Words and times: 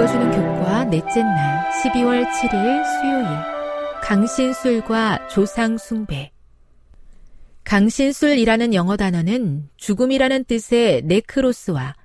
읽어주는 0.00 0.30
교과 0.30 0.84
넷째 0.84 1.22
날 1.22 1.70
12월 1.70 2.24
7일 2.30 2.84
수요일 2.86 3.26
강신술과 4.02 5.28
조상숭배 5.28 6.32
강신술이라는 7.64 8.72
영어 8.72 8.96
단어는 8.96 9.68
죽음이라는 9.76 10.44
뜻의 10.44 11.02
네크로스와 11.02 11.96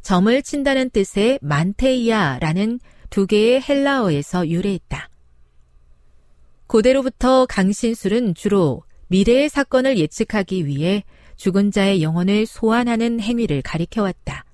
점을 0.00 0.42
친다는 0.42 0.90
뜻의 0.90 1.40
만테이아라는 1.42 2.78
두 3.10 3.26
개의 3.26 3.60
헬라어에서 3.60 4.48
유래했다. 4.48 5.10
고대로부터 6.68 7.46
강신술은 7.46 8.34
주로 8.34 8.84
미래의 9.08 9.48
사건을 9.48 9.98
예측하기 9.98 10.66
위해 10.66 11.02
죽은 11.34 11.72
자의 11.72 12.00
영혼을 12.00 12.46
소환하는 12.46 13.18
행위를 13.18 13.62
가리켜왔다. 13.62 14.44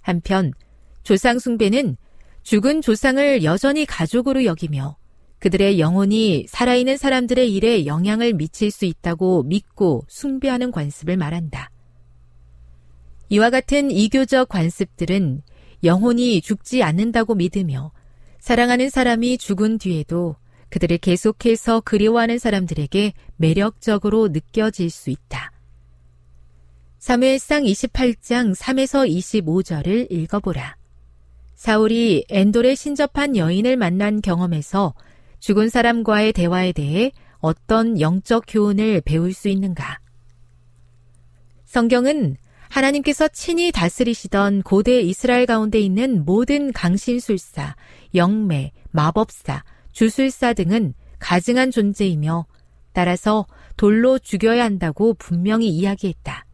한편 0.00 0.54
조상숭배는 1.02 1.98
죽은 2.42 2.82
조상을 2.82 3.44
여전히 3.44 3.86
가족으로 3.86 4.44
여기며 4.44 4.96
그들의 5.38 5.80
영혼이 5.80 6.46
살아있는 6.48 6.96
사람들의 6.96 7.52
일에 7.52 7.86
영향을 7.86 8.32
미칠 8.32 8.70
수 8.70 8.84
있다고 8.84 9.42
믿고 9.42 10.04
숭배하는 10.08 10.70
관습을 10.70 11.16
말한다. 11.16 11.70
이와 13.28 13.50
같은 13.50 13.90
이교적 13.90 14.48
관습들은 14.48 15.42
영혼이 15.84 16.40
죽지 16.42 16.82
않는다고 16.82 17.34
믿으며 17.34 17.92
사랑하는 18.38 18.88
사람이 18.88 19.38
죽은 19.38 19.78
뒤에도 19.78 20.36
그들을 20.68 20.98
계속해서 20.98 21.80
그리워하는 21.80 22.38
사람들에게 22.38 23.12
매력적으로 23.36 24.28
느껴질 24.28 24.90
수 24.90 25.10
있다. 25.10 25.52
사무엘상 26.98 27.64
28장 27.64 28.54
3에서 28.54 29.08
25절을 29.10 30.10
읽어보라. 30.10 30.76
사울이 31.62 32.24
엔돌에 32.28 32.74
신접한 32.74 33.36
여인을 33.36 33.76
만난 33.76 34.20
경험에서 34.20 34.94
죽은 35.38 35.68
사람과의 35.68 36.32
대화에 36.32 36.72
대해 36.72 37.12
어떤 37.38 38.00
영적 38.00 38.46
교훈을 38.48 39.00
배울 39.02 39.32
수 39.32 39.48
있는가? 39.48 40.00
성경은 41.64 42.36
하나님께서 42.68 43.28
친히 43.28 43.70
다스리시던 43.70 44.62
고대 44.62 45.02
이스라엘 45.02 45.46
가운데 45.46 45.78
있는 45.78 46.24
모든 46.24 46.72
강신술사, 46.72 47.76
영매, 48.16 48.72
마법사, 48.90 49.62
주술사 49.92 50.54
등은 50.54 50.94
가증한 51.20 51.70
존재이며 51.70 52.44
따라서 52.92 53.46
돌로 53.76 54.18
죽여야 54.18 54.64
한다고 54.64 55.14
분명히 55.14 55.68
이야기했다. 55.68 56.44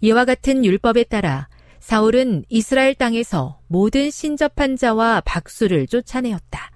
이와 0.00 0.24
같은 0.24 0.64
율법에 0.64 1.04
따라 1.04 1.46
사울은 1.86 2.44
이스라엘 2.48 2.96
땅에서 2.96 3.60
모든 3.68 4.10
신접한 4.10 4.76
자와 4.76 5.20
박수를 5.24 5.86
쫓아내었다. 5.86 6.72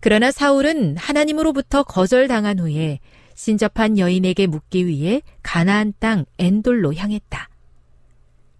그러나 0.00 0.32
사울은 0.32 0.96
하나님으로부터 0.96 1.84
거절당한 1.84 2.58
후에 2.58 2.98
신접한 3.36 3.96
여인에게 3.96 4.48
묻기 4.48 4.88
위해 4.88 5.22
가나안 5.44 5.92
땅 6.00 6.24
엔돌로 6.38 6.92
향했다. 6.94 7.48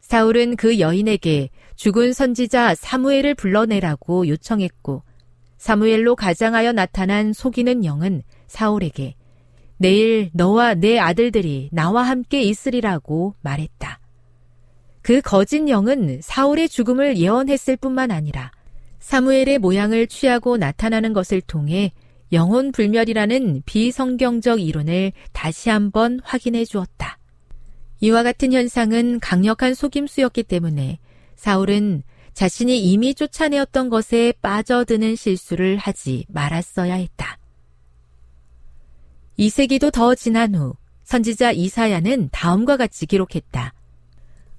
사울은 0.01 0.55
그 0.55 0.79
여인에게 0.79 1.51
죽은 1.75 2.13
선지자 2.13 2.77
사무엘을 2.77 3.35
불러내라고 3.35 4.29
요청했고 4.29 5.03
사무엘로 5.57 6.15
가장하여 6.15 6.71
나타난 6.71 7.33
속이는 7.33 7.85
영은 7.85 8.23
사울에게 8.47 9.17
내일 9.79 10.31
너와 10.33 10.75
내 10.75 11.01
아들들이 11.01 11.71
나와 11.73 12.05
함께 12.05 12.43
있으리라고 12.43 13.35
말했다. 13.41 13.99
그 15.03 15.21
거짓 15.21 15.69
영은 15.69 16.21
사울의 16.23 16.69
죽음을 16.69 17.17
예언했을 17.19 17.77
뿐만 17.77 18.11
아니라 18.11 18.53
사무엘의 19.01 19.59
모양을 19.59 20.07
취하고 20.07 20.57
나타나는 20.57 21.13
것을 21.13 21.41
통해 21.41 21.93
영혼 22.33 22.73
불멸이라는 22.73 23.63
비성경적 23.65 24.61
이론을 24.61 25.13
다시 25.33 25.71
한번 25.71 26.21
확인해 26.23 26.65
주었다. 26.65 27.19
이와 28.01 28.23
같은 28.23 28.53
현상은 28.53 29.19
강력한 29.19 29.75
속임수였기 29.75 30.43
때문에 30.45 30.99
사울은 31.37 32.03
자신이 32.35 32.79
이미 32.79 33.15
쫓아내었던 33.15 33.89
것에 33.89 34.33
빠져드는 34.43 35.17
실수를 35.17 35.77
하지 35.77 36.25
말았어야 36.29 36.95
했다. 36.95 37.39
이 39.37 39.51
세기도 39.51 39.91
더 39.91 40.15
지난 40.15 40.55
후 40.55 40.75
선지자 41.05 41.53
이사야는 41.53 42.29
다음과 42.31 42.77
같이 42.77 43.07
기록했다. 43.07 43.73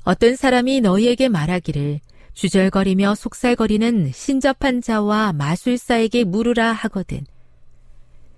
어떤 0.04 0.36
사람이 0.36 0.81
너희에게 0.81 1.30
말하기를 1.30 2.00
주절거리며 2.34 3.16
속살거리는 3.16 4.12
신접한 4.13 4.81
자와 4.81 5.34
마술사에게 5.34 6.24
물으라 6.24 6.72
하거든. 6.72 7.25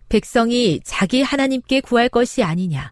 백성이 0.10 0.81
자기 0.84 1.22
하나님께 1.22 1.81
구할 1.81 2.10
것이 2.10 2.44
아니냐. 2.44 2.92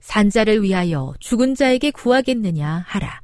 산자를 0.00 0.62
위하여 0.62 1.14
죽은 1.20 1.54
자에게 1.54 1.90
구하겠느냐 1.90 2.84
하라. 2.86 3.20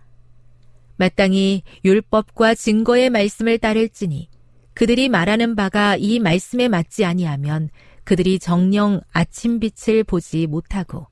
마땅히 0.96 1.62
율법과 1.84 2.54
증거의 2.54 3.10
말씀을 3.10 3.58
따를지니 3.58 4.28
그들이 4.74 5.08
말하는 5.08 5.56
바가 5.56 5.96
이 5.96 6.18
말씀에 6.18 6.68
맞지 6.68 7.04
아니하면 7.04 7.70
그들이 8.04 8.38
정령 8.38 9.00
아침빛을 9.12 10.04
보지 10.04 10.46
못하고 10.46 11.06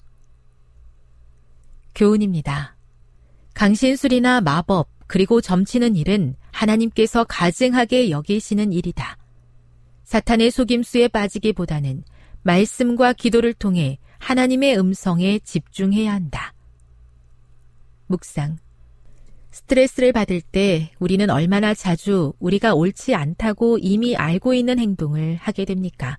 교훈입니다. 1.95 2.77
강신술이나 3.55 4.41
마법 4.41 4.89
그리고 5.07 5.41
점치는 5.41 5.97
일은 5.97 6.37
하나님께서 6.53 7.25
가증하게 7.25 8.11
여기시는 8.11 8.73
일이다. 8.73 9.17
사탄의 10.05 10.51
속임수에 10.51 11.09
빠지기보다는 11.09 12.05
말씀과 12.43 13.13
기도를 13.13 13.55
통해 13.55 13.99
하나님의 14.19 14.79
음성에 14.79 15.41
집중해야 15.41 16.13
한다. 16.13 16.55
묵상. 18.07 18.59
스트레스를 19.51 20.13
받을 20.13 20.41
때 20.41 20.93
우리는 20.99 21.29
얼마나 21.29 21.75
자주 21.75 22.33
우리가 22.39 22.75
옳지 22.75 23.15
않다고 23.15 23.79
이미 23.79 24.17
알고 24.17 24.55
있는 24.55 24.79
행동을 24.79 25.37
하게 25.37 25.65
됩니까? 25.65 26.19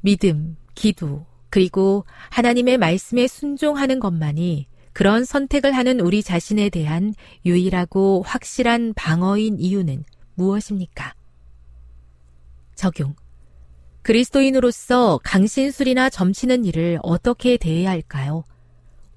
믿음, 0.00 0.56
기도, 0.74 1.26
그리고 1.50 2.04
하나님의 2.30 2.78
말씀에 2.78 3.28
순종하는 3.28 4.00
것만이 4.00 4.66
그런 4.94 5.24
선택을 5.24 5.72
하는 5.72 6.00
우리 6.00 6.22
자신에 6.22 6.70
대한 6.70 7.14
유일하고 7.44 8.22
확실한 8.24 8.94
방어인 8.94 9.58
이유는 9.58 10.04
무엇입니까? 10.36 11.14
적용. 12.76 13.14
그리스도인으로서 14.02 15.18
강신술이나 15.24 16.10
점치는 16.10 16.64
일을 16.64 17.00
어떻게 17.02 17.56
대해야 17.56 17.90
할까요? 17.90 18.44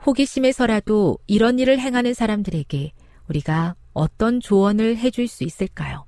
호기심에서라도 0.06 1.20
이런 1.28 1.60
일을 1.60 1.80
행하는 1.80 2.14
사람들에게 2.14 2.94
우리가 3.30 3.76
어떤 3.94 4.40
조언을 4.40 4.98
해줄 4.98 5.28
수 5.28 5.44
있을까요? 5.44 6.06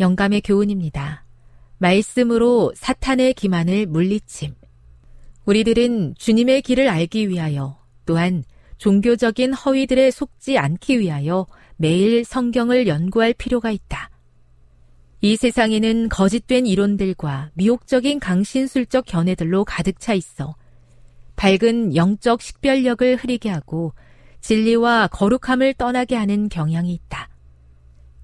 영감의 0.00 0.40
교훈입니다. 0.42 1.24
말씀으로 1.76 2.72
사탄의 2.74 3.34
기만을 3.34 3.86
물리침. 3.86 4.54
우리들은 5.44 6.14
주님의 6.16 6.62
길을 6.62 6.88
알기 6.88 7.28
위하여 7.28 7.77
또한 8.08 8.42
종교적인 8.78 9.52
허위들에 9.52 10.10
속지 10.10 10.56
않기 10.56 10.98
위하여 10.98 11.46
매일 11.76 12.24
성경을 12.24 12.86
연구할 12.86 13.34
필요가 13.34 13.70
있다. 13.70 14.08
이 15.20 15.36
세상에는 15.36 16.08
거짓된 16.08 16.64
이론들과 16.66 17.50
미혹적인 17.52 18.18
강신술적 18.18 19.04
견해들로 19.04 19.66
가득 19.66 20.00
차 20.00 20.14
있어 20.14 20.54
밝은 21.36 21.96
영적 21.96 22.40
식별력을 22.40 23.16
흐리게 23.16 23.50
하고 23.50 23.92
진리와 24.40 25.08
거룩함을 25.08 25.74
떠나게 25.74 26.16
하는 26.16 26.48
경향이 26.48 26.94
있다. 26.94 27.28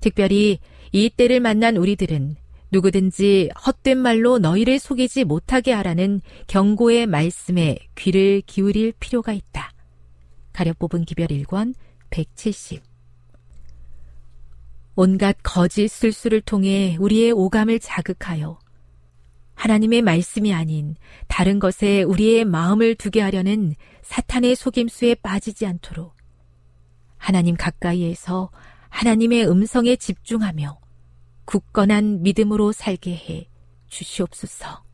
특별히 0.01 0.61
이 0.93 1.11
때를 1.11 1.41
만난 1.41 1.77
우리들은 1.77 2.37
누구든지 2.73 3.51
헛된 3.67 3.99
말로 3.99 4.39
너희를 4.39 4.79
속이지 4.79 5.25
못하게 5.25 5.73
하라는 5.73 6.23
경고의 6.47 7.07
말씀에 7.07 7.77
귀를 7.97 8.41
기울일 8.47 8.95
필요가 8.99 9.35
있다. 9.35 9.74
가려 10.55 10.73
뽑은 10.73 11.05
기별 11.05 11.27
1권 11.29 11.75
170 12.09 12.83
온갖 14.97 15.37
거짓 15.43 15.89
술수를 15.89 16.41
통해 16.41 16.97
우리의 17.01 17.33
오감을 17.33 17.81
자극하여 17.81 18.59
하나님의 19.57 20.03
말씀이 20.03 20.55
아닌 20.55 20.95
다른 21.27 21.59
것에 21.59 22.03
우리의 22.03 22.45
마음을 22.45 22.95
두게 22.95 23.21
하려는 23.21 23.75
사탄의 24.03 24.55
속임수에 24.57 25.17
빠지지 25.17 25.67
않도록 25.67 26.15
하나님 27.19 27.57
가까이에서 27.57 28.51
하나님의 28.89 29.49
음성에 29.49 29.97
집중하며 29.97 30.79
굳건한 31.47 32.23
믿음으로 32.23 32.73
살게 32.73 33.13
해 33.13 33.49
주시옵소서. 33.89 34.85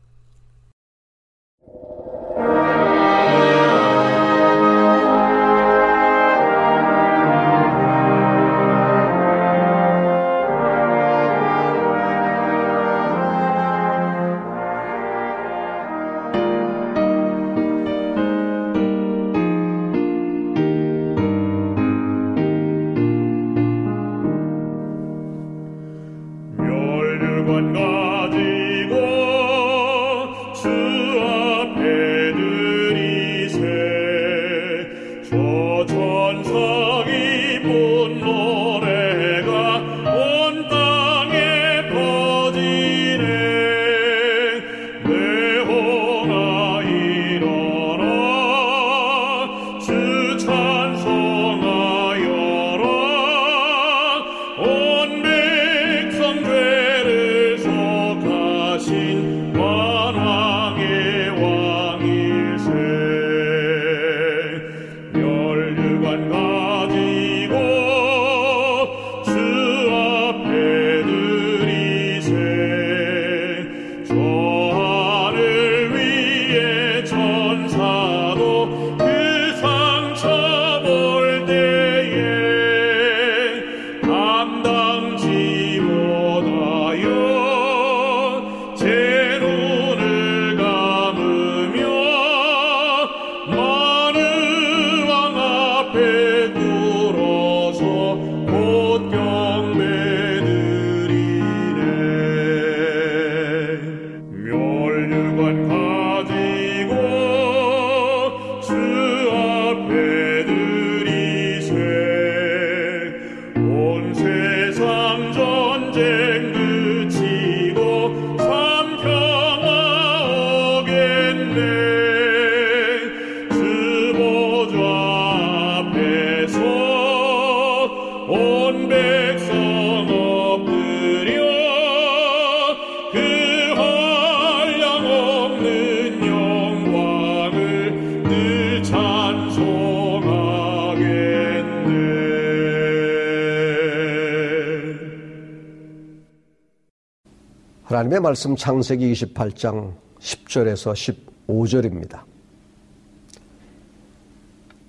하나님의 148.01 148.19
말씀 148.19 148.55
창세기 148.55 149.13
28장 149.13 149.93
10절에서 150.19 151.21
15절입니다. 151.47 152.21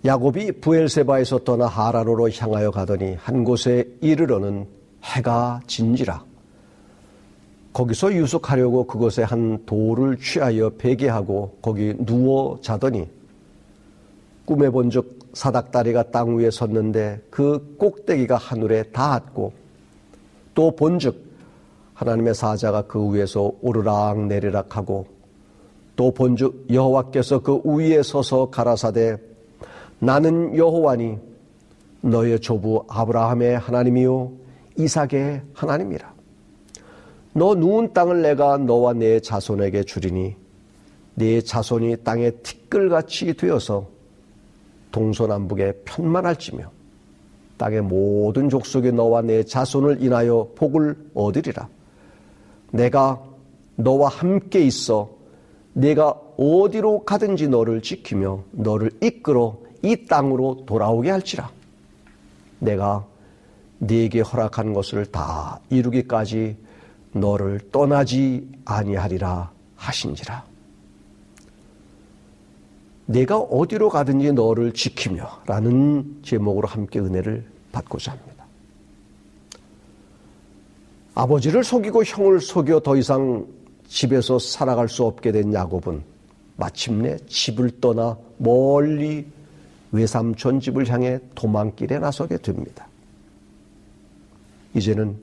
야곱이 0.03 0.53
부엘세바에서 0.63 1.41
떠나 1.41 1.67
하라로로 1.67 2.31
향하여 2.31 2.71
가더니 2.71 3.17
한 3.17 3.45
곳에 3.45 3.87
이르러는 4.01 4.67
해가 5.05 5.61
진지라. 5.67 6.25
거기서 7.75 8.15
유숙하려고 8.15 8.87
그곳에 8.87 9.25
한 9.25 9.63
돌을 9.67 10.17
취하여 10.17 10.71
베개하고 10.71 11.59
거기 11.61 11.95
누워 12.07 12.59
자더니 12.63 13.11
꿈에 14.47 14.71
본즉 14.71 15.19
사닥다리가 15.35 16.11
땅 16.13 16.39
위에 16.39 16.51
섰는데 16.51 17.25
그 17.29 17.77
꼭대기가 17.79 18.37
하늘에 18.37 18.85
닿았고 18.85 19.53
또 20.55 20.75
본즉 20.75 21.32
하나님의 22.03 22.35
사자가 22.35 22.83
그 22.83 23.15
위에서 23.15 23.53
오르락 23.61 24.27
내리락 24.27 24.77
하고 24.77 25.07
또 25.95 26.13
본즉 26.13 26.67
여호와께서 26.71 27.41
그 27.41 27.61
위에 27.65 28.03
서서 28.03 28.51
가라사대 28.51 29.19
나는 30.01 30.57
여호와니 30.57 31.19
너의 32.01 32.41
조부 32.41 32.85
아브라함의 32.89 33.59
하나님이요 33.59 34.33
이삭의 34.79 35.43
하나님이라 35.55 36.13
너 37.35 37.55
누운 37.55 37.93
땅을 37.93 38.23
내가 38.23 38.59
너와 38.59 38.95
내 38.95 39.21
자손에게 39.21 39.85
주리니 39.85 40.35
네 41.15 41.41
자손이 41.41 41.99
땅에 42.03 42.31
티끌같이 42.31 43.35
되어서 43.35 43.87
동서남북에 44.91 45.83
편만할지며 45.85 46.71
땅의 47.59 47.83
모든 47.83 48.49
족속이 48.49 48.91
너와 48.93 49.23
내 49.23 49.45
자손을 49.45 50.03
인하여 50.03 50.49
복을 50.57 50.97
얻으리라. 51.15 51.69
내가 52.73 53.23
너와 53.77 54.09
함께 54.09 54.61
있어 54.65 55.11
내가 55.73 56.11
어디로 56.37 57.05
가든지 57.05 57.49
너를 57.49 57.81
지키며 57.83 58.43
너를 58.51 58.91
이끌어 59.01 59.59
이 59.83 60.07
땅으로 60.07 60.65
돌아오게 60.67 61.11
할지라. 61.11 61.51
내가 62.59 63.07
네게 63.79 64.21
허락한 64.21 64.73
것을 64.73 65.07
다 65.07 65.61
이루기까지 65.71 66.57
너를 67.13 67.61
떠나지 67.71 68.49
아니하리라 68.65 69.51
하신지라. 69.77 70.45
내가 73.07 73.39
어디로 73.39 73.89
가든지 73.89 74.33
너를 74.33 74.73
지키며 74.73 75.43
라는 75.47 76.21
제목으로 76.23 76.69
함께 76.69 77.01
은혜를 77.01 77.45
받고자 77.73 78.13
합니다. 78.13 78.32
아버지를 81.15 81.63
속이고 81.63 82.05
형을 82.05 82.41
속여 82.41 82.81
더 82.81 82.97
이상 82.97 83.47
집에서 83.87 84.39
살아갈 84.39 84.89
수 84.89 85.05
없게 85.05 85.33
된 85.33 85.53
야곱은 85.53 86.03
마침내 86.57 87.19
집을 87.27 87.81
떠나 87.81 88.17
멀리 88.39 89.27
외삼촌 89.91 90.61
집을 90.61 90.89
향해 90.89 91.21
도망길에 91.35 91.99
나서게 91.99 92.39
됩니다. 92.39 92.87
이제는 94.75 95.17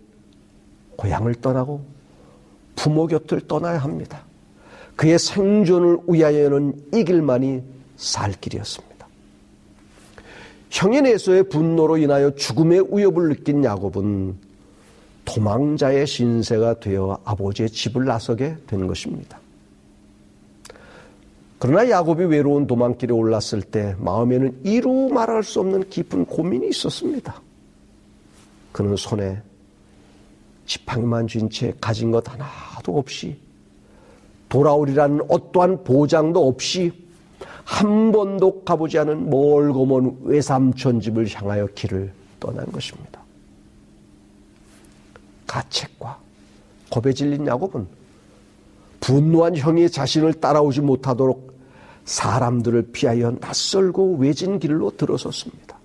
고향을 0.96 1.36
떠나고 1.36 1.82
부모 2.76 3.08
곁을 3.08 3.48
떠나야 3.48 3.80
합니다. 3.80 4.24
그의 4.96 5.18
생존을 5.18 6.00
위하여는 6.08 6.74
이 6.94 7.04
길만이 7.04 7.64
살 7.98 8.32
길이었습니다. 8.34 9.08
형의 10.70 11.02
내서의 11.02 11.50
분노로 11.50 11.98
인하여 11.98 12.36
죽음의 12.36 12.90
위협을 12.92 13.30
느낀 13.30 13.64
야곱은 13.64 14.49
도망자의 15.26 16.08
신세가 16.08 16.80
되어 16.80 17.20
아버지의 17.24 17.70
집을 17.70 18.06
나서게 18.06 18.58
된 18.68 18.88
것입니다. 18.88 19.40
그러나 21.60 21.90
야곱이 21.90 22.24
외로운 22.26 22.68
도망길에 22.68 23.14
올랐을 23.14 23.62
때 23.62 23.96
마음에는 24.00 24.62
이루 24.64 25.10
말할 25.10 25.44
수 25.44 25.60
없는 25.60 25.90
깊은 25.90 26.26
고민이 26.26 26.70
있었습니다. 26.70 27.42
그는 28.72 28.96
손에 28.96 29.42
지팡이만 30.66 31.28
쥔 31.28 31.50
채 31.50 31.74
가진 31.82 32.12
것 32.12 32.28
하나도 32.30 32.98
없이 32.98 33.38
돌아오리라는 34.48 35.22
어떠한 35.28 35.84
보장도 35.84 36.48
없이 36.48 36.92
한 37.66 38.12
번도 38.12 38.64
가보지 38.64 38.98
않은 39.00 39.30
멀고 39.30 39.86
먼 39.86 40.18
외삼촌 40.24 41.02
집을 41.02 41.28
향하여 41.30 41.68
길을 41.76 42.12
떠난 42.40 42.66
것입니다. 42.72 43.19
가책과 45.50 46.20
겁에 46.92 47.12
질린 47.14 47.48
야곱은 47.48 47.88
분노한 49.00 49.58
형이 49.58 49.90
자신을 49.90 50.34
따라오지 50.36 50.82
못하도록 50.82 51.50
사람들을 52.06 52.92
피하여 52.92 53.32
낯설고 53.32 54.18
외진 54.18 54.60
길로 54.60 54.96
들어섰습니다. 54.96 55.78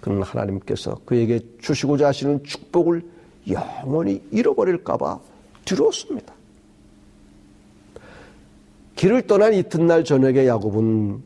그는 0.00 0.22
하나님께서 0.22 0.98
그에게 1.04 1.40
주시고자 1.60 2.08
하시는 2.08 2.42
축복을 2.44 3.04
영원히 3.48 4.22
잃어버릴까봐 4.30 5.18
두려웠습니다. 5.64 6.32
길을 8.96 9.26
떠난 9.26 9.54
이튿날 9.54 10.04
저녁에 10.04 10.46
야곱은 10.46 11.22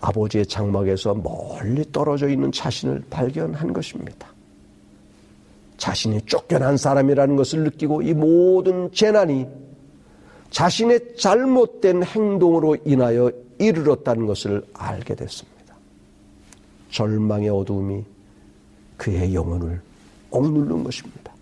아버지의 0.00 0.46
장막에서 0.46 1.14
멀리 1.14 1.84
떨어져 1.92 2.28
있는 2.28 2.50
자신을 2.52 3.04
발견한 3.10 3.72
것입니다. 3.72 4.29
자신이 5.80 6.20
쫓겨난 6.26 6.76
사람이라는 6.76 7.36
것을 7.36 7.64
느끼고 7.64 8.02
이 8.02 8.12
모든 8.12 8.92
재난이 8.92 9.46
자신의 10.50 11.16
잘못된 11.16 12.04
행동으로 12.04 12.76
인하여 12.84 13.32
이르렀다는 13.58 14.26
것을 14.26 14.62
알게 14.74 15.14
됐습니다. 15.14 15.74
절망의 16.90 17.48
어두움이 17.48 18.04
그의 18.98 19.34
영혼을 19.34 19.80
억누른 20.30 20.84
것입니다. 20.84 21.32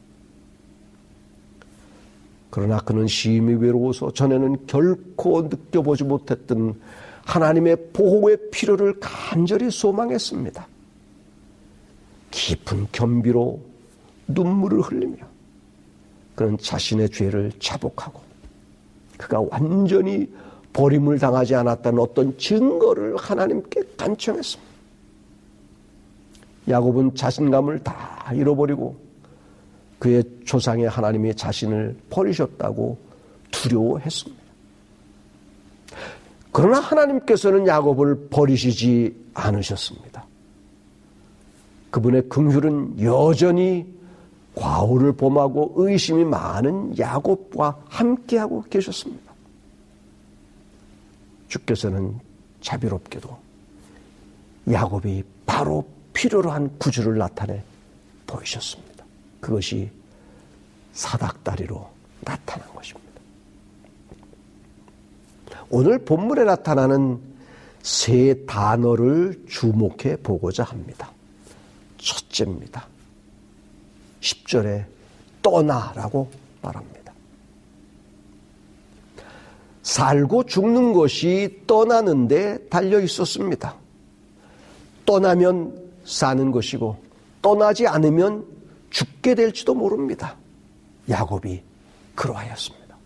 그러나 2.50 2.78
그는 2.78 3.08
심히 3.08 3.54
외로워서 3.54 4.12
전에는 4.12 4.66
결코 4.66 5.42
느껴보지 5.42 6.04
못했던 6.04 6.80
하나님의 7.24 7.76
보호의 7.92 8.50
필요를 8.52 9.00
간절히 9.00 9.70
소망했습니다. 9.70 10.66
깊은 12.30 12.86
겸비로 12.92 13.60
눈물을 14.28 14.80
흘리며 14.80 15.16
그는 16.34 16.56
자신의 16.58 17.10
죄를 17.10 17.52
자복하고 17.58 18.20
그가 19.16 19.40
완전히 19.50 20.30
버림을 20.72 21.18
당하지 21.18 21.56
않았다는 21.56 21.98
어떤 21.98 22.38
증거를 22.38 23.16
하나님께 23.16 23.82
간청했습니다. 23.96 24.68
야곱은 26.68 27.14
자신감을 27.16 27.82
다 27.82 28.30
잃어버리고 28.34 28.96
그의 29.98 30.22
조상의 30.44 30.88
하나님이 30.88 31.34
자신을 31.34 31.96
버리셨다고 32.10 32.98
두려워했습니다. 33.50 34.42
그러나 36.52 36.80
하나님께서는 36.80 37.66
야곱을 37.66 38.28
버리시지 38.28 39.14
않으셨습니다. 39.34 40.24
그분의 41.90 42.28
긍휼은 42.28 43.02
여전히 43.02 43.97
과오를 44.54 45.12
범하고 45.12 45.74
의심이 45.76 46.24
많은 46.24 46.98
야곱과 46.98 47.84
함께하고 47.88 48.62
계셨습니다. 48.62 49.32
주께서는 51.48 52.18
자비롭게도 52.60 53.38
야곱이 54.70 55.24
바로 55.46 55.86
필요로 56.12 56.50
한 56.50 56.76
구주를 56.78 57.18
나타내 57.18 57.62
보이셨습니다. 58.26 59.04
그것이 59.40 59.90
사닥다리로 60.92 61.88
나타난 62.24 62.68
것입니다. 62.74 63.08
오늘 65.70 65.98
본문에 66.04 66.44
나타나는 66.44 67.20
세 67.82 68.44
단어를 68.46 69.44
주목해 69.48 70.16
보고자 70.22 70.64
합니다. 70.64 71.12
첫째입니다. 71.98 72.86
10절에 74.20 74.84
떠나라고 75.42 76.30
말합니다. 76.62 77.12
살고 79.82 80.44
죽는 80.44 80.92
것이 80.92 81.62
떠나는데 81.66 82.68
달려 82.68 83.00
있었습니다. 83.00 83.74
떠나면 85.06 85.90
사는 86.04 86.50
것이고 86.50 86.96
떠나지 87.40 87.86
않으면 87.86 88.44
죽게 88.90 89.34
될지도 89.34 89.74
모릅니다. 89.74 90.36
야곱이 91.08 91.62
그러하였습니다. 92.14 92.96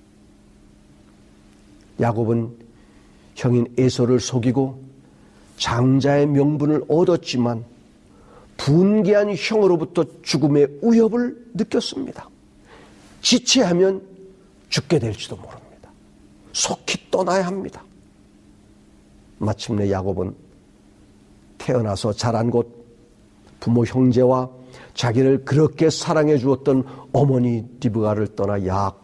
야곱은 2.01 2.57
형인 3.37 3.73
에서를 3.79 4.19
속이고 4.19 4.83
장자의 5.57 6.27
명분을 6.27 6.85
얻었지만 6.89 7.65
분개한 8.65 9.35
형으로부터 9.37 10.05
죽음의 10.23 10.79
위협을 10.83 11.51
느꼈습니다. 11.55 12.29
지체하면 13.21 14.03
죽게 14.69 15.01
될지도 15.01 15.37
모릅니다. 15.37 15.91
속히 16.53 17.11
떠나야 17.11 17.47
합니다. 17.47 17.83
마침내 19.39 19.91
야곱은 19.91 20.35
태어나서 21.59 22.13
자란 22.13 22.51
곳 22.51 22.87
부모 23.59 23.85
형제와 23.85 24.49
자기를 24.95 25.45
그렇게 25.45 25.91
사랑해 25.91 26.39
주었던 26.39 26.85
어머니 27.13 27.65
디브가를 27.81 28.37
떠나 28.37 28.65
약 28.67 29.03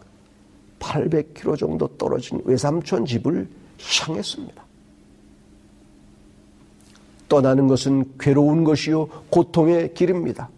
800km 0.78 1.58
정도 1.58 1.88
떨어진 1.98 2.40
외삼촌 2.44 3.06
집을 3.06 3.48
향했습니다. 4.00 4.67
떠나는 7.28 7.68
것은 7.68 8.04
괴로운 8.18 8.64
것이요 8.64 9.08
고통의 9.30 9.94
길입니다. 9.94 10.49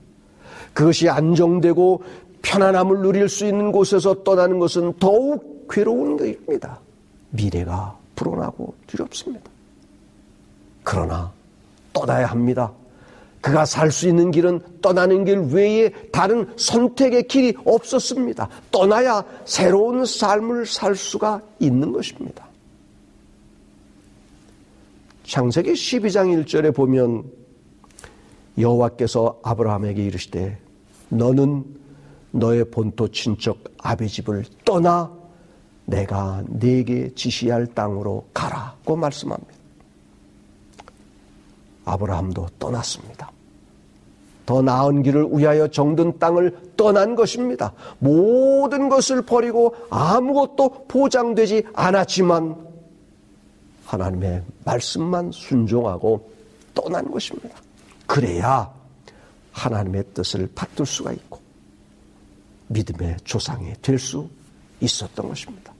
그것이 0.72 1.08
안정되고 1.08 2.02
편안함을 2.42 3.00
누릴 3.00 3.28
수 3.28 3.44
있는 3.46 3.72
곳에서 3.72 4.22
떠나는 4.22 4.58
것은 4.58 4.94
더욱 4.98 5.66
괴로운 5.68 6.16
것입니다. 6.16 6.78
미래가 7.30 7.96
불온하고 8.16 8.74
두렵습니다. 8.86 9.50
그러나 10.82 11.32
떠나야 11.92 12.26
합니다. 12.26 12.72
그가 13.40 13.64
살 13.64 13.90
수 13.90 14.06
있는 14.06 14.30
길은 14.30 14.60
떠나는 14.82 15.24
길 15.24 15.38
외에 15.52 15.90
다른 16.12 16.46
선택의 16.56 17.26
길이 17.26 17.54
없었습니다. 17.64 18.48
떠나야 18.70 19.24
새로운 19.46 20.04
삶을 20.04 20.66
살 20.66 20.94
수가 20.94 21.40
있는 21.58 21.92
것입니다. 21.92 22.49
창세기 25.30 25.74
12장 25.74 26.44
1절에 26.44 26.74
보면 26.74 27.22
여호와께서 28.58 29.38
아브라함에게 29.44 30.04
이르시되 30.04 30.58
너는 31.08 31.64
너의 32.32 32.68
본토 32.68 33.06
친척 33.06 33.58
아비 33.78 34.08
집을 34.08 34.44
떠나 34.64 35.08
내가 35.84 36.42
네게 36.48 37.14
지시할 37.14 37.68
땅으로 37.68 38.24
가라고 38.34 38.96
말씀합니다. 38.96 39.54
아브라함도 41.84 42.46
떠났습니다. 42.58 43.30
더 44.46 44.62
나은 44.62 45.04
길을 45.04 45.28
위하여 45.30 45.68
정든 45.68 46.18
땅을 46.18 46.72
떠난 46.76 47.14
것입니다. 47.14 47.72
모든 48.00 48.88
것을 48.88 49.22
버리고 49.22 49.76
아무것도 49.90 50.86
보장되지 50.88 51.66
않았지만 51.72 52.69
하나님의 53.90 54.42
말씀만 54.64 55.32
순종하고 55.32 56.30
떠난 56.74 57.10
것입니다. 57.10 57.50
그래야 58.06 58.72
하나님의 59.52 60.04
뜻을 60.14 60.48
받들 60.54 60.86
수가 60.86 61.12
있고 61.12 61.40
믿음의 62.68 63.16
조상이 63.24 63.72
될 63.82 63.98
수 63.98 64.28
있었던 64.80 65.28
것입니다. 65.28 65.74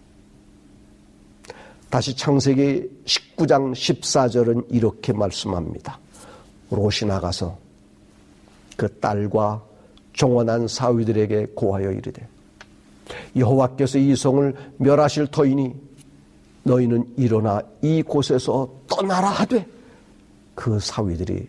다시 1.88 2.14
창세기 2.14 3.04
19장 3.04 3.72
14절은 3.72 4.66
이렇게 4.70 5.12
말씀합니다. 5.12 5.98
롯이 6.70 7.06
나가서 7.06 7.58
그 8.76 8.98
딸과 8.98 9.62
종원한 10.12 10.68
사위들에게 10.68 11.46
고하여 11.54 11.92
이르되 11.92 12.26
여호와께서 13.36 13.98
이 13.98 14.14
성을 14.14 14.54
멸하실 14.78 15.28
터이니 15.28 15.89
너희는 16.62 17.14
일어나 17.16 17.62
이 17.82 18.02
곳에서 18.02 18.68
떠나라 18.88 19.28
하되 19.28 19.66
그 20.54 20.78
사위들이 20.78 21.48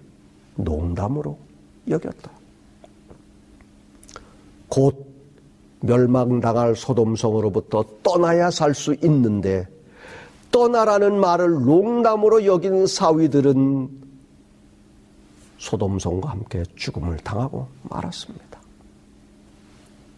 농담으로 0.56 1.38
여겼다. 1.90 2.32
곧 4.70 5.06
멸망당할 5.82 6.76
소돔성으로부터 6.76 7.84
떠나야 8.04 8.52
살 8.52 8.74
수 8.74 8.96
있는데 9.04 9.68
떠나라는 10.52 11.20
말을 11.20 11.52
농담으로 11.66 12.46
여긴 12.46 12.86
사위들은 12.86 13.90
소돔성과 15.58 16.30
함께 16.30 16.64
죽음을 16.76 17.18
당하고 17.18 17.68
말았습니다. 17.84 18.60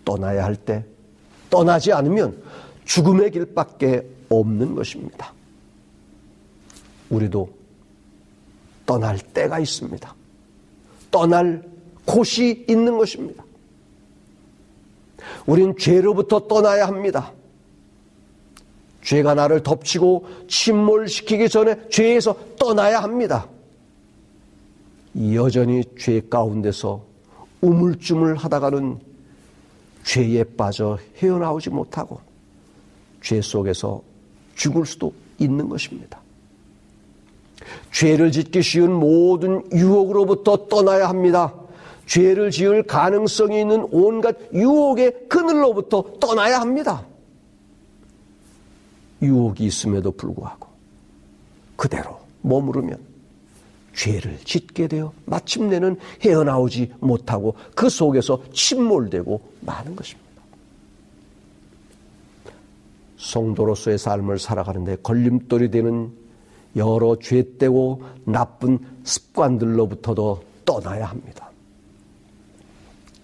떠나야 0.05 0.43
할 0.43 0.55
때 0.55 0.85
떠나지 1.49 1.93
않으면 1.93 2.41
죽음의 2.85 3.31
길밖에 3.31 4.05
없는 4.39 4.75
것입니다. 4.75 5.33
우리도 7.09 7.49
떠날 8.85 9.19
때가 9.19 9.59
있습니다. 9.59 10.15
떠날 11.11 11.63
곳이 12.05 12.65
있는 12.67 12.97
것입니다. 12.97 13.43
우린 15.45 15.75
죄로부터 15.77 16.47
떠나야 16.47 16.87
합니다. 16.87 17.31
죄가 19.03 19.33
나를 19.33 19.61
덮치고 19.63 20.25
침몰시키기 20.47 21.49
전에 21.49 21.89
죄에서 21.89 22.35
떠나야 22.57 23.01
합니다. 23.01 23.47
여전히 25.33 25.83
죄 25.99 26.21
가운데서 26.21 27.05
우물쭈물 27.61 28.35
하다가는 28.35 28.99
죄에 30.03 30.43
빠져 30.43 30.97
헤어나오지 31.17 31.69
못하고 31.69 32.19
죄 33.21 33.41
속에서 33.41 34.01
죽을 34.55 34.85
수도 34.85 35.13
있는 35.39 35.69
것입니다. 35.69 36.21
죄를 37.91 38.31
짓기 38.31 38.61
쉬운 38.61 38.93
모든 38.93 39.63
유혹으로부터 39.71 40.67
떠나야 40.67 41.07
합니다. 41.07 41.53
죄를 42.05 42.51
지을 42.51 42.83
가능성이 42.83 43.61
있는 43.61 43.87
온갖 43.91 44.35
유혹의 44.53 45.27
그늘로부터 45.29 46.19
떠나야 46.19 46.59
합니다. 46.59 47.05
유혹이 49.21 49.65
있음에도 49.65 50.11
불구하고 50.11 50.67
그대로 51.77 52.19
머무르면 52.41 52.97
죄를 53.95 54.39
짓게 54.43 54.87
되어 54.87 55.13
마침내는 55.25 55.97
헤어나오지 56.21 56.93
못하고 56.99 57.55
그 57.75 57.89
속에서 57.89 58.43
침몰되고 58.51 59.41
마는 59.61 59.95
것입니다. 59.95 60.22
성도로서의 63.23 63.97
삶을 63.97 64.37
살아가는데 64.37 64.97
걸림돌이 64.97 65.71
되는 65.71 66.11
여러 66.75 67.17
죄되고 67.17 68.01
나쁜 68.25 68.79
습관들로부터도 69.03 70.41
떠나야 70.65 71.05
합니다. 71.05 71.49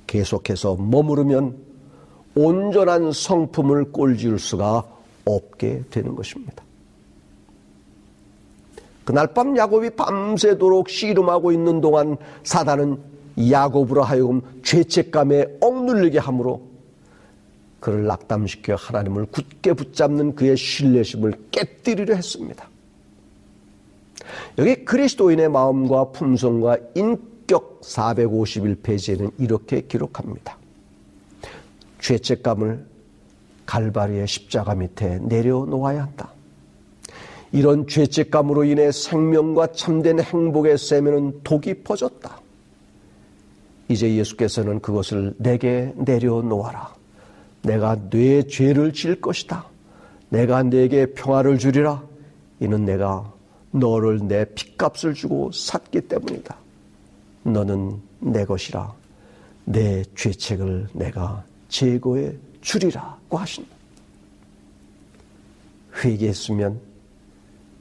계속해서 0.07 0.75
머무르면 0.75 1.57
온전한 2.35 3.11
성품을 3.11 3.91
꼴지을 3.91 4.39
수가 4.39 4.83
없게 5.25 5.83
되는 5.89 6.15
것입니다. 6.15 6.63
그날 9.03 9.27
밤 9.33 9.57
야곱이 9.57 9.91
밤새도록 9.91 10.89
씨름하고 10.89 11.51
있는 11.51 11.81
동안 11.81 12.17
사단은 12.43 12.97
야곱으로 13.51 14.03
하여금 14.03 14.41
죄책감에 14.63 15.57
억눌리게 15.61 16.19
하므로 16.19 16.68
그를 17.79 18.05
낙담시켜 18.05 18.75
하나님을 18.75 19.25
굳게 19.27 19.73
붙잡는 19.73 20.35
그의 20.35 20.57
신뢰심을 20.57 21.33
깨뜨리려 21.51 22.15
했습니다. 22.15 22.69
여기 24.57 24.85
그리스도인의 24.85 25.49
마음과 25.49 26.11
품성과 26.11 26.77
인격 26.95 27.81
451페이지에는 27.81 29.31
이렇게 29.37 29.81
기록합니다. 29.81 30.57
죄책감을 32.01 32.85
갈바리의 33.65 34.27
십자가 34.27 34.75
밑에 34.75 35.19
내려놓아야 35.19 36.03
한다. 36.03 36.31
이런 37.51 37.87
죄책감으로 37.87 38.63
인해 38.63 38.91
생명과 38.91 39.67
참된 39.73 40.19
행복의 40.19 40.77
셈에는 40.77 41.41
독이 41.43 41.83
퍼졌다. 41.83 42.39
이제 43.87 44.15
예수께서는 44.15 44.79
그것을 44.81 45.33
내게 45.37 45.93
내려놓아라. 45.95 46.98
내가 47.61 47.95
뇌 48.09 48.43
죄를 48.43 48.93
질 48.93 49.19
것이다. 49.19 49.65
내가 50.29 50.63
내게 50.63 51.05
평화를 51.07 51.57
주리라. 51.57 52.03
이는 52.59 52.85
내가 52.85 53.31
너를 53.71 54.27
내 54.27 54.45
핏값을 54.45 55.13
주고 55.13 55.51
샀기 55.51 56.01
때문이다. 56.01 56.55
너는 57.43 58.01
내 58.19 58.45
것이라. 58.45 58.93
내 59.65 60.03
죄책을 60.15 60.89
내가 60.93 61.43
제거해 61.69 62.33
주리라고 62.61 63.37
하신다. 63.37 63.69
회개했으면 66.03 66.79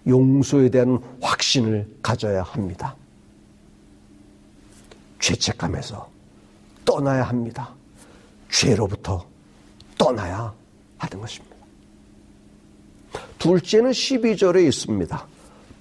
용서에 0.07 0.69
대한 0.69 0.99
확신을 1.21 1.88
가져야 2.03 2.43
합니다. 2.43 2.95
죄책감에서 5.21 6.09
떠나야 6.85 7.25
합니다. 7.25 7.75
죄로부터 8.51 9.27
떠나야 9.99 10.55
하는 10.99 11.21
것입니다. 11.21 11.57
둘째는 13.39 13.91
12절에 13.91 14.67
있습니다. 14.67 15.27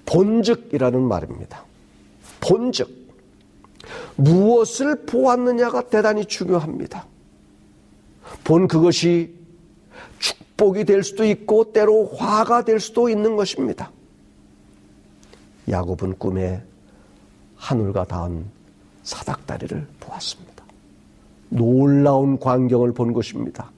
본즉이라는 0.06 1.02
말입니다. 1.02 1.64
본즉. 2.40 2.98
무엇을 4.16 5.06
보았느냐가 5.06 5.88
대단히 5.88 6.24
중요합니다. 6.24 7.06
본 8.44 8.68
그것이 8.68 9.34
축복이 10.18 10.84
될 10.84 11.02
수도 11.02 11.24
있고 11.24 11.72
때로 11.72 12.08
화가 12.08 12.64
될 12.64 12.80
수도 12.80 13.08
있는 13.08 13.36
것입니다. 13.36 13.90
야곱은 15.68 16.18
꿈에 16.18 16.62
하늘과 17.56 18.04
닿은 18.04 18.46
사닥다리를 19.02 19.86
보았습니다. 20.00 20.64
놀라운 21.50 22.38
광경을 22.38 22.92
본 22.92 23.12
것입니다. 23.12 23.70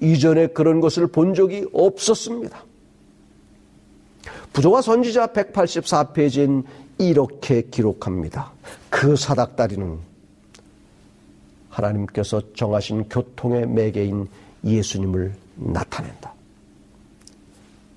이전에 0.00 0.48
그런 0.48 0.80
것을 0.80 1.06
본 1.06 1.34
적이 1.34 1.66
없었습니다. 1.72 2.64
부조와 4.52 4.82
선지자 4.82 5.28
184페이지엔 5.28 6.64
이렇게 6.98 7.62
기록합니다. 7.62 8.52
그 8.90 9.16
사닥다리는 9.16 9.98
하나님께서 11.68 12.40
정하신 12.54 13.08
교통의 13.08 13.66
매개인 13.68 14.28
예수님을 14.64 15.34
나타낸다. 15.56 16.32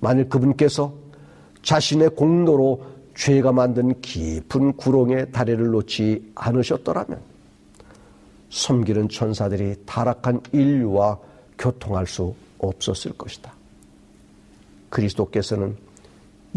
만일 0.02 0.30
그분께서 0.30 0.94
자신의 1.62 2.12
공로로 2.12 2.84
죄가 3.16 3.52
만든 3.52 4.00
깊은 4.02 4.74
구렁에 4.78 5.26
다리를 5.26 5.72
놓지 5.72 6.32
않으셨더라면 6.36 7.20
섬기는 8.50 9.10
천사들이 9.10 9.76
타락한 9.86 10.42
인류와 10.52 11.20
교통할 11.60 12.08
수 12.08 12.34
없었을 12.58 13.14
것이다. 13.14 13.54
그리스도께서는 14.90 15.78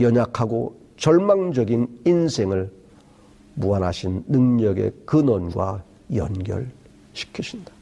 연약하고 0.00 0.74
절망적인 0.96 2.02
인생을 2.06 2.72
무한하신 3.54 4.24
능력의 4.28 4.92
근원과 5.04 5.82
연결시키신다. 6.14 7.72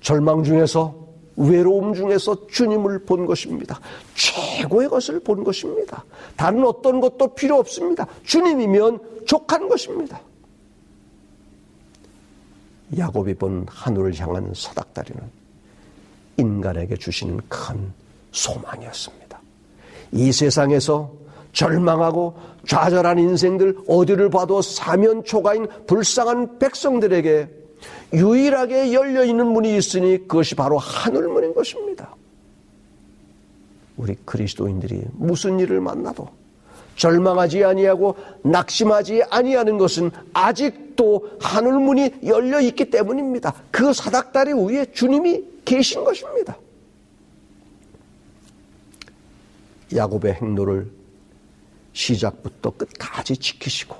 절망 0.00 0.42
중에서 0.42 1.06
외로움 1.36 1.94
중에서 1.94 2.48
주님을 2.48 3.04
본 3.04 3.26
것입니다. 3.26 3.78
최고의 4.14 4.88
것을 4.88 5.20
본 5.20 5.44
것입니다. 5.44 6.04
다른 6.36 6.64
어떤 6.64 7.00
것도 7.00 7.34
필요 7.34 7.56
없습니다. 7.58 8.06
주님이면 8.24 9.26
족한 9.26 9.68
것입니다. 9.68 10.20
야곱이 12.96 13.34
본 13.34 13.66
하늘을 13.68 14.18
향한 14.18 14.52
서닥다리는 14.54 15.22
인간에게 16.38 16.96
주시는 16.96 17.40
큰 17.48 17.92
소망이었습니다. 18.32 19.40
이 20.12 20.32
세상에서 20.32 21.12
절망하고 21.52 22.36
좌절한 22.66 23.18
인생들 23.18 23.78
어디를 23.88 24.30
봐도 24.30 24.62
사면초가인 24.62 25.66
불쌍한 25.86 26.58
백성들에게 26.58 27.48
유일하게 28.14 28.92
열려 28.92 29.24
있는 29.24 29.46
문이 29.48 29.76
있으니 29.76 30.18
그것이 30.18 30.54
바로 30.54 30.78
하늘문인 30.78 31.54
것입니다. 31.54 32.14
우리 33.96 34.14
그리스도인들이 34.24 35.02
무슨 35.12 35.58
일을 35.58 35.80
만나도 35.80 36.28
절망하지 36.98 37.64
아니하고 37.64 38.16
낙심하지 38.42 39.22
아니하는 39.30 39.78
것은 39.78 40.10
아직도 40.34 41.38
하늘문이 41.40 42.20
열려 42.26 42.60
있기 42.60 42.90
때문입니다. 42.90 43.54
그 43.70 43.92
사닥다리 43.92 44.52
위에 44.52 44.84
주님이 44.92 45.42
계신 45.64 46.04
것입니다. 46.04 46.56
야곱의 49.94 50.34
행로를 50.34 50.90
시작부터 51.92 52.70
끝까지 52.70 53.36
지키시고 53.36 53.96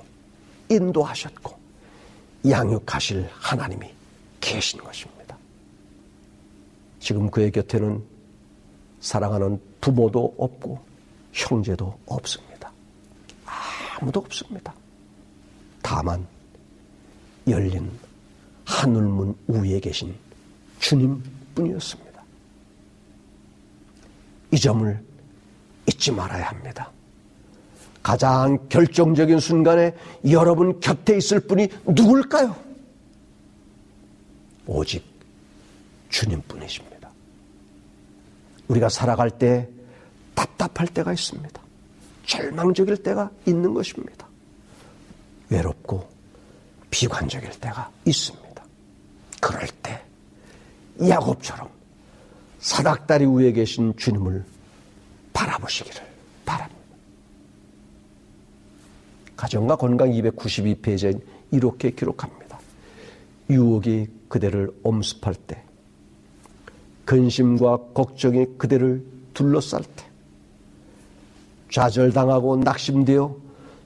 인도하셨고 0.69 1.57
양육하실 2.47 3.27
하나님이 3.31 3.89
계신 4.39 4.79
것입니다. 4.81 5.37
지금 6.99 7.29
그의 7.31 7.51
곁에는 7.51 8.03
사랑하는 8.99 9.59
부모도 9.81 10.35
없고 10.37 10.79
형제도 11.31 11.97
없습니다. 12.05 12.48
아무도 13.99 14.19
없습니다. 14.21 14.73
다만 15.81 16.25
열린 17.47 17.91
하늘문 18.65 19.35
위에 19.47 19.79
계신 19.79 20.15
주님 20.79 21.21
뿐이었습니다. 21.55 22.23
이 24.51 24.59
점을 24.59 25.03
잊지 25.87 26.11
말아야 26.11 26.47
합니다. 26.49 26.91
가장 28.01 28.57
결정적인 28.69 29.39
순간에 29.39 29.95
여러분 30.29 30.79
곁에 30.79 31.17
있을 31.17 31.41
분이 31.41 31.67
누굴까요? 31.85 32.55
오직 34.65 35.03
주님 36.09 36.41
뿐이십니다. 36.43 37.09
우리가 38.67 38.87
살아갈 38.89 39.29
때 39.29 39.67
답답할 40.35 40.87
때가 40.87 41.11
있습니다. 41.11 41.68
절망적일 42.29 42.97
때가 42.97 43.31
있는 43.47 43.73
것입니다. 43.73 44.27
외롭고 45.49 46.07
비관적일 46.91 47.49
때가 47.59 47.89
있습니다. 48.05 48.63
그럴 49.41 49.67
때 49.81 49.99
야곱처럼 51.01 51.67
사닥다리 52.59 53.25
위에 53.25 53.51
계신 53.51 53.95
주님을 53.97 54.45
바라보시기를 55.33 56.01
바랍니다. 56.45 56.79
가정과 59.35 59.77
건강 59.77 60.11
292페이지에 60.11 61.19
이렇게 61.51 61.89
기록합니다. 61.89 62.59
유혹이 63.49 64.07
그대를 64.27 64.71
엄습할 64.83 65.33
때, 65.33 65.63
근심과 67.05 67.93
걱정이 67.95 68.45
그대를 68.57 69.03
둘러쌀 69.33 69.81
때, 69.95 70.08
좌절당하고 71.71 72.57
낙심되어 72.57 73.35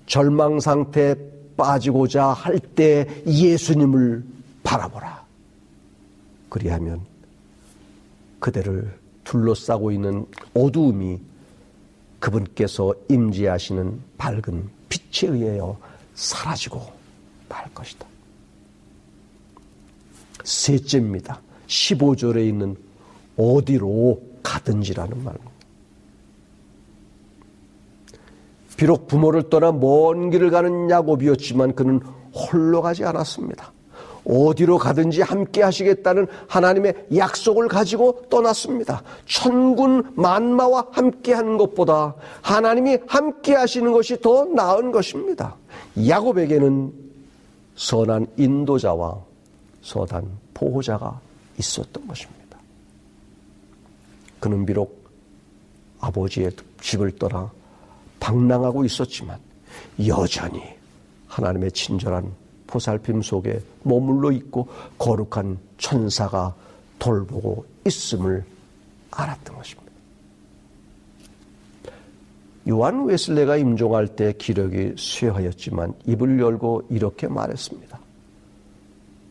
절망 0.05 0.59
상태에 0.59 1.15
빠지고자 1.57 2.27
할 2.27 2.59
때 2.75 3.07
예수님을 3.27 4.23
바라보라. 4.63 5.23
그리하면 6.49 7.01
그대를 8.39 8.97
둘러싸고 9.23 9.91
있는 9.91 10.25
어두움이 10.53 11.19
그분께서 12.19 12.93
임재하시는 13.09 13.99
밝은 14.17 14.69
빛에 14.89 15.27
의하여 15.27 15.77
사라지고 16.15 16.81
말 17.49 17.71
것이다. 17.73 18.05
셋째입니다. 20.43 21.39
15절에 21.67 22.47
있는 22.47 22.75
어디로 23.37 24.21
가든지라는 24.41 25.23
말입니다. 25.23 25.52
비록 28.83 29.07
부모를 29.07 29.49
떠나 29.49 29.71
먼 29.71 30.29
길을 30.29 30.49
가는 30.49 30.89
야곱이었지만 30.89 31.73
그는 31.73 32.01
홀로 32.33 32.81
가지 32.81 33.05
않았습니다. 33.05 33.71
어디로 34.25 34.77
가든지 34.77 35.21
함께 35.21 35.61
하시겠다는 35.61 36.27
하나님의 36.49 37.07
약속을 37.15 37.69
가지고 37.69 38.23
떠났습니다. 38.29 39.01
천군 39.25 40.11
만마와 40.15 40.87
함께 40.91 41.31
하는 41.31 41.55
것보다 41.55 42.15
하나님이 42.41 42.97
함께 43.07 43.55
하시는 43.55 43.89
것이 43.93 44.19
더 44.19 44.43
나은 44.43 44.91
것입니다. 44.91 45.55
야곱에게는 46.05 46.91
선한 47.77 48.27
인도자와 48.35 49.17
선한 49.81 50.27
보호자가 50.53 51.21
있었던 51.57 52.05
것입니다. 52.05 52.57
그는 54.41 54.65
비록 54.65 55.09
아버지의 56.01 56.51
집을 56.81 57.15
떠나 57.15 57.49
방랑하고 58.23 58.85
있었지만 58.85 59.37
여전히 60.07 60.63
하나님의 61.27 61.73
친절한 61.73 62.31
보살핌 62.67 63.21
속에 63.21 63.59
머물러 63.83 64.31
있고 64.31 64.69
거룩한 64.97 65.59
천사가 65.77 66.55
돌보고 66.99 67.65
있음을 67.85 68.45
알았던 69.11 69.57
것입니다. 69.57 69.91
요한 72.69 73.03
웨슬레가 73.03 73.57
임종할 73.57 74.07
때 74.07 74.31
기력이 74.31 74.95
쇠하였지만 74.97 75.93
입을 76.05 76.39
열고 76.39 76.83
이렇게 76.89 77.27
말했습니다. 77.27 77.99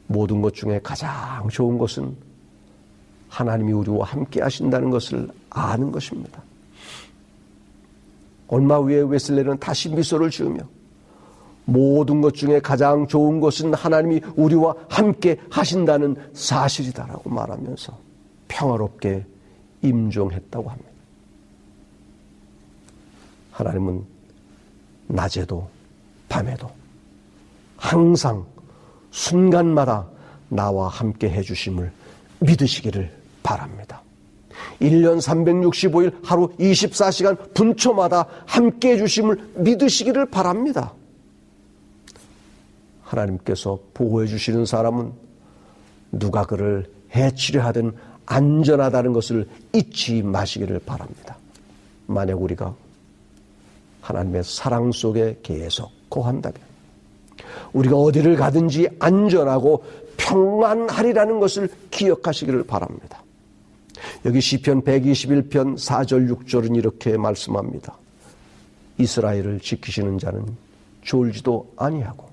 모든 0.09 0.43
것 0.43 0.53
중에 0.53 0.81
가장 0.83 1.49
좋은 1.49 1.79
것은 1.79 2.15
하나님이 3.31 3.73
우리와 3.73 4.05
함께 4.05 4.43
하신다는 4.43 4.91
것을 4.91 5.31
아는 5.49 5.91
것입니다. 5.91 6.43
얼마 8.53 8.77
후에 8.77 9.01
웨슬레는 9.01 9.59
다시 9.61 9.89
미소를 9.89 10.31
지으며 10.31 10.61
모든 11.65 12.21
것 12.21 12.35
중에 12.35 12.61
가장 12.61 13.07
좋은 13.07 13.41
것은 13.41 13.73
하나님이 13.73 14.21
우리와 14.37 14.75
함께 14.91 15.39
하신다는 15.51 16.17
사실이다라고 16.35 17.31
말하면서 17.31 17.99
평화롭게 18.49 19.25
임종했다고 19.81 20.69
합니다. 20.69 20.91
하나님은 23.53 24.05
낮에도 25.07 25.67
밤에도 26.29 26.71
항상 27.79 28.45
순간마다 29.13 30.07
나와 30.51 30.89
함께 30.89 31.31
해주심을 31.31 31.91
믿으시기를 32.41 33.17
바랍니다. 33.43 33.82
1년 34.83 35.21
365일 35.21 36.13
하루 36.25 36.49
24시간 36.57 37.55
분초마다 37.55 38.27
함께 38.47 38.93
해주심을 38.93 39.51
믿으시기를 39.57 40.27
바랍니다. 40.27 40.93
하나님께서 43.03 43.79
보호해 43.95 44.27
주시는 44.27 44.67
사람은 44.67 45.13
누가 46.13 46.45
그를 46.45 46.91
해치려 47.15 47.63
하든 47.67 47.93
안전하다는 48.27 49.13
것을 49.13 49.49
잊지 49.73 50.23
마시기를 50.23 50.79
바랍니다. 50.81 51.37
만약 52.07 52.41
우리가 52.41 52.75
하나님의 54.01 54.43
사랑 54.45 54.93
속에 54.93 55.39
계속 55.43 55.91
거한다면 56.11 56.59
우리가 57.73 57.97
어디를 57.97 58.37
가든지 58.37 58.89
안전하고 58.99 59.85
평안하리라는 60.17 61.41
것을 61.41 61.69
기억하시기를 61.91 62.65
바랍니다. 62.65 63.22
여기 64.25 64.41
시편 64.41 64.83
121편 64.83 65.77
4절 65.77 66.31
6절은 66.31 66.77
이렇게 66.77 67.17
말씀합니다. 67.17 67.97
이스라엘을 68.99 69.61
지키시는 69.61 70.19
자는 70.19 70.45
졸지도 71.03 71.73
아니하고 71.77 72.29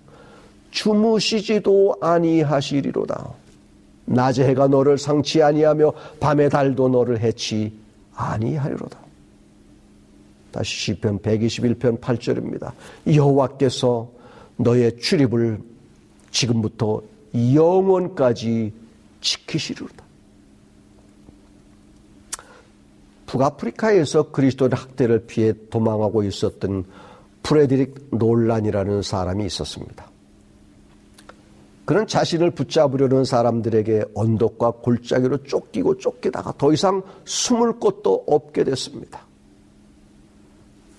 주무시지도 0.71 1.97
아니하시리로다. 2.01 3.33
낮에 4.05 4.47
해가 4.47 4.67
너를 4.67 4.97
상치 4.97 5.41
아니하며 5.41 5.93
밤에 6.19 6.49
달도 6.49 6.89
너를 6.89 7.19
해치 7.19 7.73
아니하리로다. 8.15 8.99
다시 10.51 10.93
시편 10.93 11.19
121편 11.19 11.99
8절입니다. 11.99 12.71
여호와께서 13.13 14.09
너의 14.57 14.97
출입을 14.99 15.59
지금부터 16.31 17.01
영원까지 17.33 18.73
지키시리로다. 19.21 20.08
북아프리카에서 23.29 24.31
그리스도의 24.31 24.71
학대를 24.73 25.27
피해 25.27 25.53
도망하고 25.69 26.23
있었던 26.23 26.83
프레드릭 27.43 28.09
놀란이라는 28.11 29.03
사람이 29.03 29.45
있었습니다. 29.45 30.09
그는 31.85 32.07
자신을 32.07 32.51
붙잡으려는 32.51 33.25
사람들에게 33.25 34.05
언덕과 34.15 34.71
골짜기로 34.81 35.43
쫓기고 35.43 35.99
쫓기다가 35.99 36.53
더 36.57 36.73
이상 36.73 37.03
숨을 37.25 37.73
곳도 37.73 38.25
없게 38.27 38.63
됐습니다. 38.63 39.25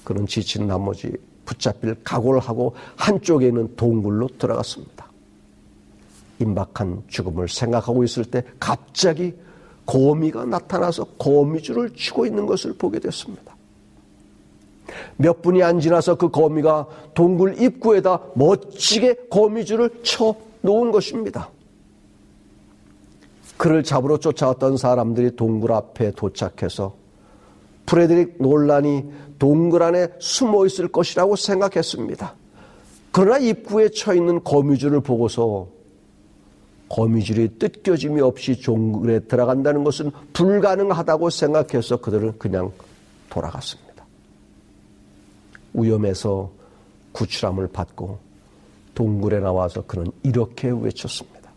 그는 0.04 0.26
지친 0.26 0.68
나머지 0.68 1.12
붙잡힐 1.44 1.96
각오를 2.04 2.40
하고 2.40 2.74
한쪽에 2.96 3.48
있는 3.48 3.74
동굴로 3.74 4.28
들어갔습니다. 4.38 5.10
임박한 6.38 7.04
죽음을 7.08 7.48
생각하고 7.48 8.04
있을 8.04 8.24
때 8.24 8.44
갑자기 8.60 9.34
거미가 9.86 10.44
나타나서 10.44 11.04
거미줄을 11.18 11.94
치고 11.94 12.26
있는 12.26 12.46
것을 12.46 12.74
보게 12.74 12.98
됐습니다. 12.98 13.56
몇 15.16 15.42
분이 15.42 15.62
안 15.62 15.80
지나서 15.80 16.16
그 16.16 16.30
거미가 16.30 16.86
동굴 17.14 17.60
입구에다 17.60 18.20
멋지게 18.34 19.26
거미줄을 19.30 20.02
쳐 20.02 20.34
놓은 20.62 20.90
것입니다. 20.90 21.50
그를 23.56 23.82
잡으러 23.82 24.18
쫓아왔던 24.18 24.76
사람들이 24.78 25.36
동굴 25.36 25.72
앞에 25.72 26.12
도착해서 26.12 26.94
프레드릭 27.84 28.36
논란이 28.38 29.04
동굴 29.38 29.82
안에 29.82 30.08
숨어 30.18 30.64
있을 30.66 30.88
것이라고 30.88 31.36
생각했습니다. 31.36 32.34
그러나 33.12 33.38
입구에 33.38 33.90
쳐 33.90 34.14
있는 34.14 34.42
거미줄을 34.44 35.00
보고서 35.00 35.66
거미줄이 36.90 37.57
뜯겨짐이 37.59 38.20
없이 38.20 38.61
종굴에 38.61 39.20
들어간다는 39.20 39.85
것은 39.85 40.11
불가능하다고 40.33 41.31
생각해서 41.31 41.96
그들은 41.98 42.37
그냥 42.37 42.72
돌아갔습니다. 43.31 44.05
위험해서 45.72 46.50
구출함을 47.12 47.68
받고 47.68 48.18
동굴에 48.96 49.38
나와서 49.38 49.83
그는 49.87 50.11
이렇게 50.24 50.68
외쳤습니다. 50.68 51.53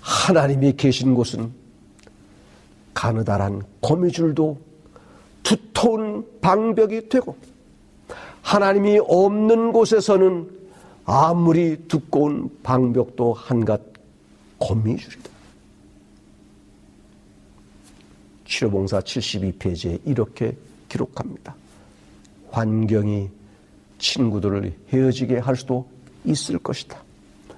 하나님이 0.00 0.74
계신 0.76 1.14
곳은 1.14 1.52
가느다란 2.94 3.62
거미줄도 3.80 4.58
두터운 5.42 6.24
방벽이 6.40 7.08
되고 7.08 7.36
하나님이 8.42 9.00
없는 9.08 9.72
곳에서는 9.72 10.55
아무리 11.06 11.76
두꺼운 11.86 12.50
방벽도 12.64 13.32
한갓 13.32 13.80
거미 14.58 14.96
줄이다. 14.96 15.30
치료봉사 18.44 19.00
72페이지에 19.00 20.00
이렇게 20.04 20.56
기록합니다. 20.88 21.54
환경이 22.50 23.28
친구들을 23.98 24.74
헤어지게 24.92 25.38
할 25.38 25.56
수도 25.56 25.88
있을 26.24 26.58
것이다. 26.58 27.00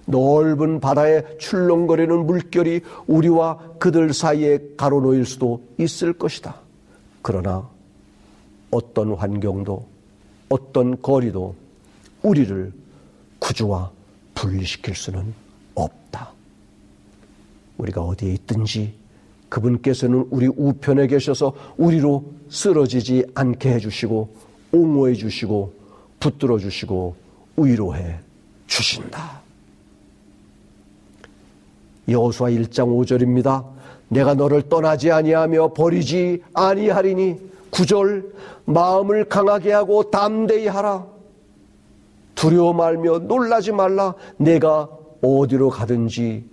넓은 0.06 0.80
바다에 0.80 1.38
출렁거리는 1.38 2.26
물결이 2.26 2.80
우리와 3.06 3.58
그들 3.78 4.12
사이에 4.12 4.58
가로놓일 4.76 5.24
수도 5.24 5.62
있을 5.78 6.12
것이다. 6.12 6.60
그러나 7.22 7.68
어떤 8.70 9.12
환경도 9.14 9.86
어떤 10.48 11.00
거리도 11.00 11.54
우리를 12.22 12.72
구주와 13.48 13.90
분리시킬 14.34 14.94
수는 14.94 15.32
없다. 15.74 16.32
우리가 17.78 18.02
어디에 18.02 18.34
있든지 18.34 18.92
그분께서는 19.48 20.26
우리 20.30 20.48
우편에 20.48 21.06
계셔서 21.06 21.54
우리로 21.78 22.24
쓰러지지 22.50 23.24
않게 23.34 23.72
해주시고 23.72 24.34
옹호해 24.72 25.14
주시고 25.14 25.72
붙들어 26.20 26.58
주시고 26.58 27.16
위로해 27.56 28.18
주신다. 28.66 29.40
여호수아 32.06 32.50
1장 32.50 32.88
5절입니다. 32.88 33.64
내가 34.08 34.34
너를 34.34 34.68
떠나지 34.68 35.10
아니하며 35.10 35.72
버리지 35.72 36.42
아니하리니 36.52 37.36
구절 37.70 38.30
마음을 38.66 39.24
강하게 39.26 39.72
하고 39.72 40.10
담대히 40.10 40.66
하라. 40.66 41.17
두려워 42.38 42.72
말며 42.72 43.18
놀라지 43.18 43.72
말라. 43.72 44.14
내가 44.36 44.88
어디로 45.20 45.70
가든지 45.70 46.48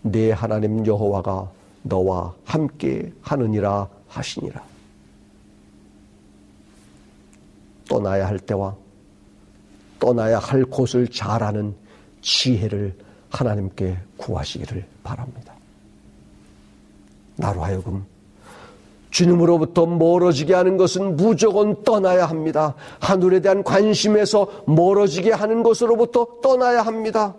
내 0.00 0.32
하나님 0.32 0.86
여호와가 0.86 1.50
너와 1.82 2.34
함께 2.46 3.12
하느니라 3.20 3.88
하시니라. 4.08 4.62
떠나야 7.90 8.26
할 8.26 8.38
때와 8.38 8.74
떠나야 9.98 10.38
할 10.38 10.64
곳을 10.64 11.06
잘 11.08 11.42
아는 11.42 11.74
지혜를 12.22 12.96
하나님께 13.28 13.98
구하시기를 14.16 14.86
바랍니다. 15.02 15.52
나로 17.36 17.62
하여금 17.62 18.02
주님으로부터 19.12 19.86
멀어지게 19.86 20.54
하는 20.54 20.76
것은 20.76 21.16
무조건 21.16 21.82
떠나야 21.84 22.26
합니다. 22.26 22.74
하늘에 22.98 23.40
대한 23.40 23.62
관심에서 23.62 24.64
멀어지게 24.66 25.32
하는 25.32 25.62
것으로부터 25.62 26.26
떠나야 26.42 26.82
합니다. 26.82 27.34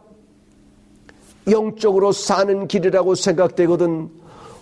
영적으로 1.49 2.11
사는 2.11 2.67
길이라고 2.67 3.15
생각되거든 3.15 4.09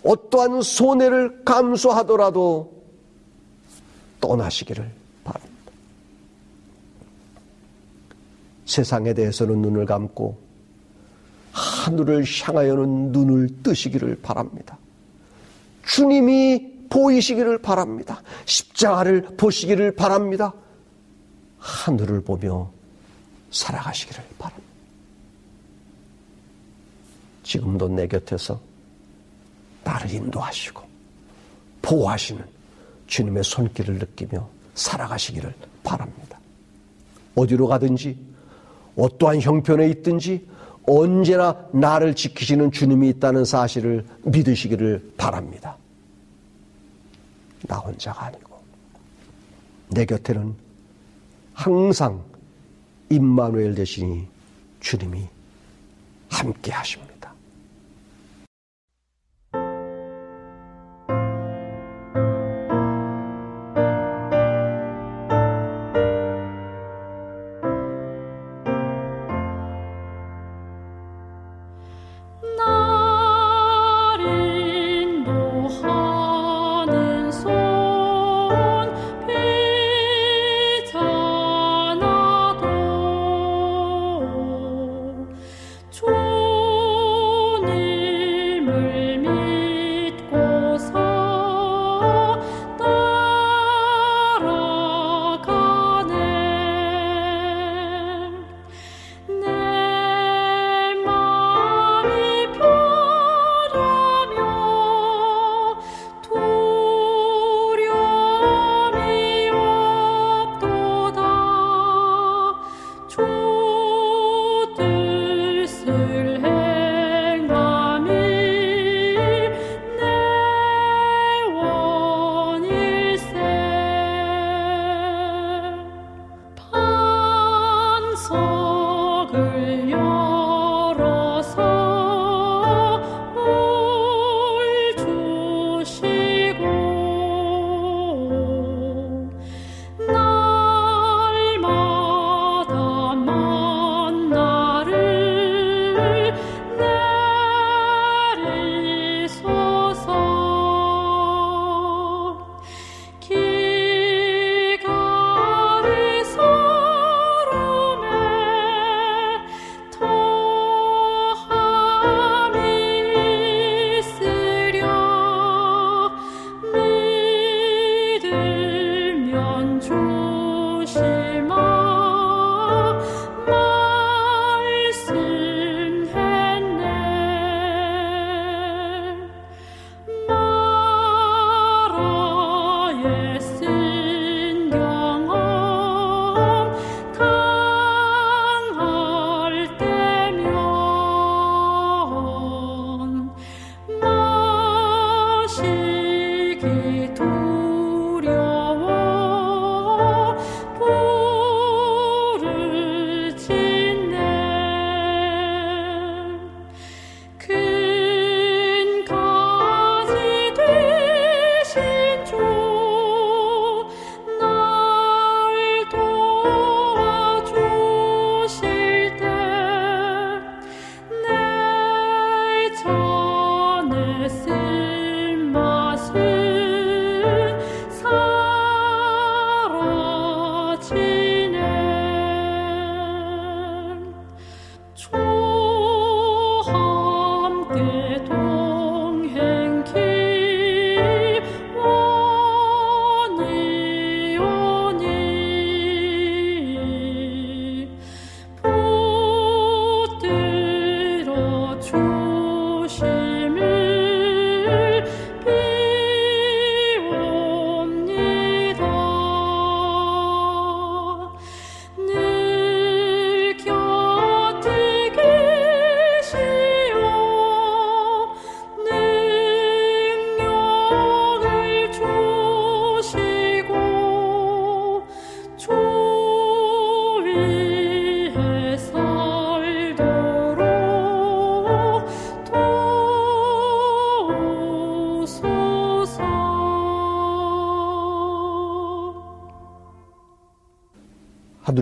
어떠한 0.03 0.61
손해를 0.61 1.43
감수하더라도 1.43 2.71
떠나시기를 4.21 4.89
바랍니다. 5.25 5.53
세상에 8.65 9.13
대해서는 9.13 9.61
눈을 9.61 9.85
감고 9.85 10.37
하늘을 11.51 12.23
향하여는 12.25 13.11
눈을 13.11 13.49
뜨시기를 13.63 14.19
바랍니다. 14.21 14.77
주님이 15.85 16.70
보이시기를 16.91 17.61
바랍니다. 17.61 18.21
십자가를 18.45 19.21
보시기를 19.37 19.95
바랍니다. 19.95 20.53
하늘을 21.57 22.21
보며 22.21 22.69
살아가시기를 23.49 24.23
바랍니다. 24.37 24.69
지금도 27.43 27.87
내 27.87 28.07
곁에서 28.07 28.59
나를 29.83 30.13
인도하시고 30.13 30.83
보호하시는 31.81 32.43
주님의 33.07 33.43
손길을 33.43 33.95
느끼며 33.95 34.47
살아가시기를 34.75 35.53
바랍니다. 35.83 36.39
어디로 37.35 37.67
가든지 37.67 38.17
어떠한 38.97 39.41
형편에 39.41 39.87
있든지 39.89 40.47
언제나 40.85 41.67
나를 41.71 42.15
지키시는 42.15 42.71
주님이 42.71 43.09
있다는 43.09 43.45
사실을 43.45 44.05
믿으시기를 44.25 45.13
바랍니다. 45.17 45.77
나 47.67 47.77
혼자가 47.77 48.25
아니고 48.25 48.61
내 49.89 50.05
곁에는 50.05 50.55
항상 51.53 52.23
임마누엘 53.09 53.75
되시니 53.75 54.27
주님이 54.79 55.27
함께 56.29 56.71
하십니다. 56.71 57.10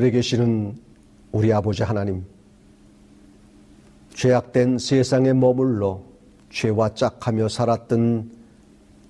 하늘에 0.10 0.12
계시는 0.12 0.78
우리 1.32 1.54
아버지 1.54 1.84
하나님, 1.84 2.26
죄악된 4.14 4.80
세상에 4.80 5.34
머물러 5.34 6.02
죄와 6.50 6.94
짝하며 6.94 7.48
살았던 7.48 8.32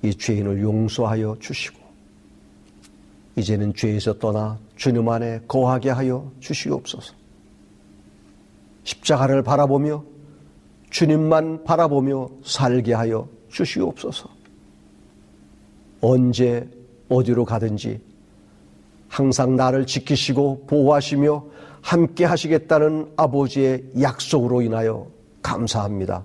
이 0.04 0.14
죄인을 0.14 0.62
용서하여 0.62 1.38
주시고, 1.40 1.80
이제는 3.38 3.74
죄에서 3.74 4.20
떠나 4.20 4.60
주님 4.76 5.08
안에 5.10 5.42
거하게 5.48 5.90
하여 5.90 6.32
주시옵소서. 6.40 7.14
십자가를 8.84 9.42
바라보며 9.42 10.04
주님만 10.90 11.64
바라보며 11.64 12.30
살게 12.44 12.94
하여 12.94 13.28
주시옵소서. 13.50 14.30
언제 16.02 16.70
어디로 17.08 17.46
가든지 17.46 18.09
항상 19.10 19.56
나를 19.56 19.86
지키시고 19.86 20.66
보호하시며 20.68 21.44
함께 21.82 22.26
하시겠다는 22.26 23.14
아버지의 23.18 23.84
약속으로 24.00 24.62
인하여 24.62 25.08
감사합니다. 25.42 26.24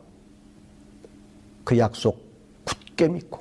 그 1.64 1.78
약속 1.78 2.22
굳게 2.64 3.08
믿고 3.08 3.40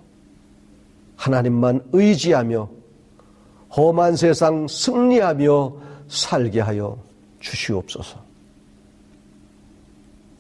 하나님만 1.18 1.84
의지하며 1.92 2.70
험한 3.76 4.16
세상 4.16 4.68
승리하며 4.68 5.74
살게 6.08 6.62
하여 6.62 6.98
주시옵소서. 7.40 8.24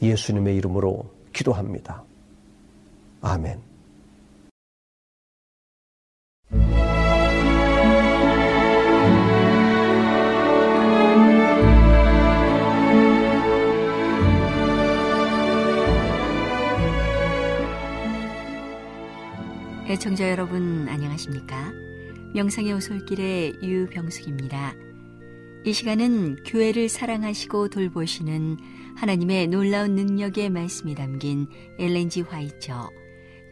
예수님의 0.01 0.55
이름으로 0.57 1.05
기도합니다. 1.33 2.03
아멘. 3.21 3.72
애청자 19.85 20.31
여러분 20.31 20.87
안녕하십니까? 20.87 21.73
명상의 22.33 22.71
오솔길의 22.71 23.55
유병숙입니다. 23.61 24.73
이 25.65 25.73
시간은 25.73 26.43
교회를 26.45 26.87
사랑하시고 26.87 27.67
돌보시는 27.67 28.95
하나님의 28.95 29.47
놀라운 29.47 29.95
능력의 29.95 30.51
말씀이 30.51 30.95
담긴 30.95 31.47
엘렌지 31.79 32.21
화이처 32.21 32.89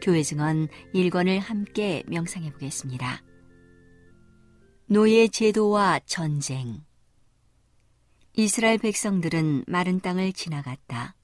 교회 0.00 0.22
증언 0.22 0.68
1권을 0.94 1.38
함께 1.38 2.02
명상해 2.06 2.50
보겠습니다. 2.52 3.22
노예 4.86 5.28
제도와 5.28 6.00
전쟁 6.06 6.80
이스라엘 8.32 8.78
백성들은 8.78 9.64
마른 9.66 10.00
땅을 10.00 10.32
지나갔다. 10.32 11.14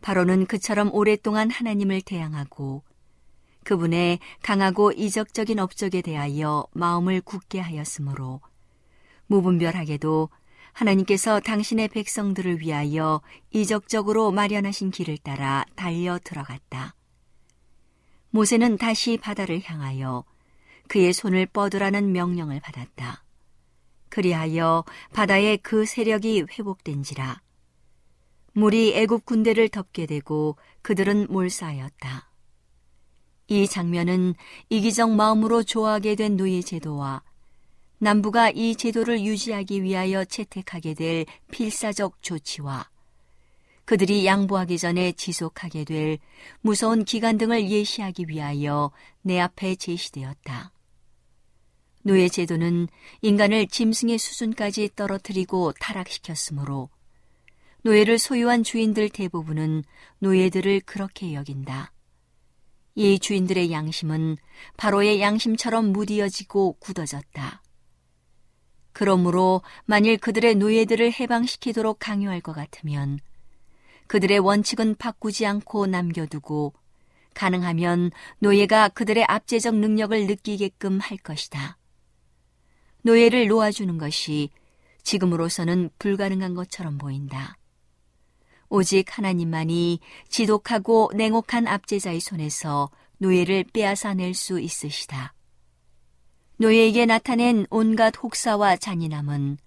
바로는 0.00 0.46
그처럼 0.46 0.92
오랫동안 0.92 1.50
하나님을 1.50 2.02
대항하고 2.02 2.82
그분의 3.66 4.20
강하고 4.42 4.92
이적적인 4.92 5.58
업적에 5.58 6.00
대하여 6.00 6.68
마음을 6.72 7.20
굳게 7.20 7.58
하였으므로 7.58 8.40
무분별하게도 9.26 10.28
하나님께서 10.72 11.40
당신의 11.40 11.88
백성들을 11.88 12.60
위하여 12.60 13.20
이적적으로 13.50 14.30
마련하신 14.30 14.92
길을 14.92 15.18
따라 15.18 15.64
달려 15.74 16.20
들어갔다. 16.22 16.94
모세는 18.30 18.78
다시 18.78 19.16
바다를 19.16 19.60
향하여 19.64 20.24
그의 20.86 21.12
손을 21.12 21.46
뻗으라는 21.46 22.12
명령을 22.12 22.60
받았다. 22.60 23.24
그리하여 24.10 24.84
바다에 25.12 25.56
그 25.56 25.84
세력이 25.84 26.44
회복된지라. 26.52 27.40
물이 28.52 28.94
애굽 28.94 29.26
군대를 29.26 29.70
덮게 29.70 30.06
되고 30.06 30.56
그들은 30.82 31.26
몰사하였다. 31.30 32.25
이 33.48 33.68
장면은 33.68 34.34
이기적 34.70 35.12
마음으로 35.12 35.62
좋아하게 35.62 36.16
된 36.16 36.36
노예 36.36 36.62
제도와 36.62 37.22
남부가 37.98 38.50
이 38.50 38.76
제도를 38.76 39.20
유지하기 39.22 39.82
위하여 39.82 40.24
채택하게 40.24 40.94
될 40.94 41.26
필사적 41.50 42.22
조치와 42.22 42.90
그들이 43.84 44.26
양보하기 44.26 44.78
전에 44.78 45.12
지속하게 45.12 45.84
될 45.84 46.18
무서운 46.60 47.04
기간 47.04 47.38
등을 47.38 47.70
예시하기 47.70 48.26
위하여 48.28 48.90
내 49.22 49.38
앞에 49.38 49.76
제시되었다. 49.76 50.72
노예 52.02 52.28
제도는 52.28 52.88
인간을 53.22 53.68
짐승의 53.68 54.18
수준까지 54.18 54.90
떨어뜨리고 54.96 55.72
타락시켰으므로 55.80 56.88
노예를 57.82 58.18
소유한 58.18 58.64
주인들 58.64 59.08
대부분은 59.08 59.84
노예들을 60.18 60.80
그렇게 60.80 61.34
여긴다. 61.34 61.92
이 62.96 63.18
주인들의 63.18 63.70
양심은 63.70 64.38
바로의 64.78 65.20
양심처럼 65.20 65.92
무디어지고 65.92 66.78
굳어졌다. 66.80 67.62
그러므로 68.92 69.60
만일 69.84 70.16
그들의 70.16 70.54
노예들을 70.54 71.12
해방시키도록 71.12 71.98
강요할 71.98 72.40
것 72.40 72.54
같으면 72.54 73.18
그들의 74.06 74.38
원칙은 74.38 74.94
바꾸지 74.94 75.44
않고 75.44 75.86
남겨두고 75.86 76.72
가능하면 77.34 78.12
노예가 78.38 78.88
그들의 78.88 79.26
압제적 79.28 79.76
능력을 79.76 80.26
느끼게끔 80.26 80.98
할 80.98 81.18
것이다. 81.18 81.76
노예를 83.02 83.48
놓아주는 83.48 83.98
것이 83.98 84.48
지금으로서는 85.02 85.90
불가능한 85.98 86.54
것처럼 86.54 86.96
보인다. 86.96 87.58
오직 88.68 89.16
하나님만이 89.16 90.00
지독하고 90.28 91.10
냉혹한 91.14 91.66
압제자의 91.66 92.20
손에서 92.20 92.90
노예를 93.18 93.64
빼앗아낼 93.72 94.34
수 94.34 94.60
있으시다. 94.60 95.34
노예에게 96.58 97.06
나타낸 97.06 97.66
온갖 97.70 98.14
혹사와 98.22 98.76
잔인함은 98.76 99.58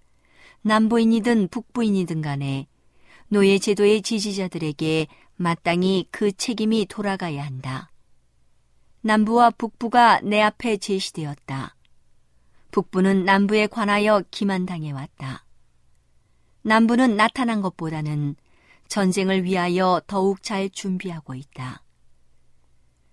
남부인이든 0.62 1.48
북부인이든 1.48 2.20
간에 2.20 2.66
노예 3.28 3.58
제도의 3.58 4.02
지지자들에게 4.02 5.06
마땅히 5.36 6.06
그 6.10 6.32
책임이 6.32 6.86
돌아가야 6.86 7.44
한다. 7.44 7.90
남부와 9.02 9.50
북부가 9.50 10.20
내 10.20 10.42
앞에 10.42 10.76
제시되었다. 10.76 11.76
북부는 12.72 13.24
남부에 13.24 13.66
관하여 13.68 14.22
기만당해 14.30 14.92
왔다. 14.92 15.46
남부는 16.62 17.16
나타난 17.16 17.62
것보다는 17.62 18.36
전쟁을 18.90 19.44
위하여 19.44 20.02
더욱 20.06 20.42
잘 20.42 20.68
준비하고 20.68 21.34
있다. 21.34 21.82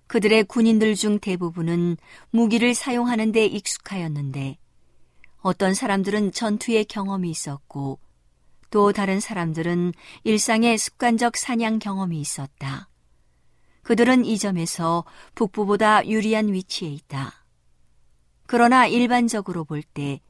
그들의 0.07 0.45
군인들 0.45 0.95
중 0.95 1.19
대부분은 1.19 1.97
무기를 2.31 2.73
사용하는 2.73 3.31
데 3.31 3.45
익숙하였는데 3.45 4.57
어떤 5.37 5.73
사람들은 5.75 6.31
전투의 6.31 6.85
경험이 6.85 7.29
있었고 7.29 7.99
또 8.71 8.91
다른 8.91 9.19
사람들은 9.19 9.93
일상의 10.23 10.77
습관적 10.77 11.37
사냥 11.37 11.77
경험이 11.77 12.19
있었다. 12.19 12.89
그들은 13.83 14.25
이 14.25 14.37
점에서 14.37 15.05
북부보다 15.35 16.07
유리한 16.07 16.51
위치에 16.51 16.89
있다. 16.89 17.45
그러나 18.47 18.87
일반적으로 18.87 19.63
볼 19.63 19.83
때 19.83 20.21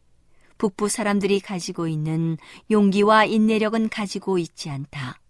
북부 0.58 0.90
사람들이 0.90 1.40
가지고 1.40 1.88
있는 1.88 2.38
용기와 2.70 3.26
인내력은 3.26 3.90
가지고 3.90 4.40
있지 4.40 4.70
않다. 4.70 5.22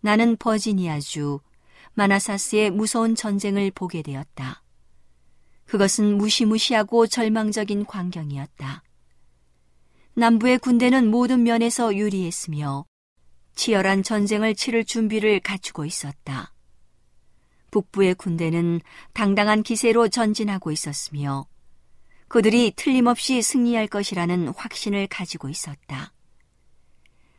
나는 0.00 0.36
버지니아주 0.36 1.40
마나사스의 1.94 2.70
무서운 2.70 3.14
전쟁을 3.14 3.70
보게 3.72 4.02
되었다. 4.02 4.62
그것은 5.66 6.16
무시무시하고 6.16 7.06
절망적인 7.06 7.86
광경이었다. 7.86 8.82
남부의 10.14 10.58
군대는 10.58 11.10
모든 11.10 11.42
면에서 11.42 11.94
유리했으며 11.94 12.86
치열한 13.54 14.02
전쟁을 14.02 14.54
치를 14.54 14.84
준비를 14.84 15.40
갖추고 15.40 15.84
있었다. 15.84 16.52
북부의 17.70 18.14
군대는 18.14 18.80
당당한 19.12 19.62
기세로 19.62 20.08
전진하고 20.08 20.70
있었으며 20.70 21.46
그들이 22.28 22.72
틀림없이 22.76 23.42
승리할 23.42 23.88
것이라는 23.88 24.48
확신을 24.48 25.06
가지고 25.08 25.48
있었다. 25.48 26.12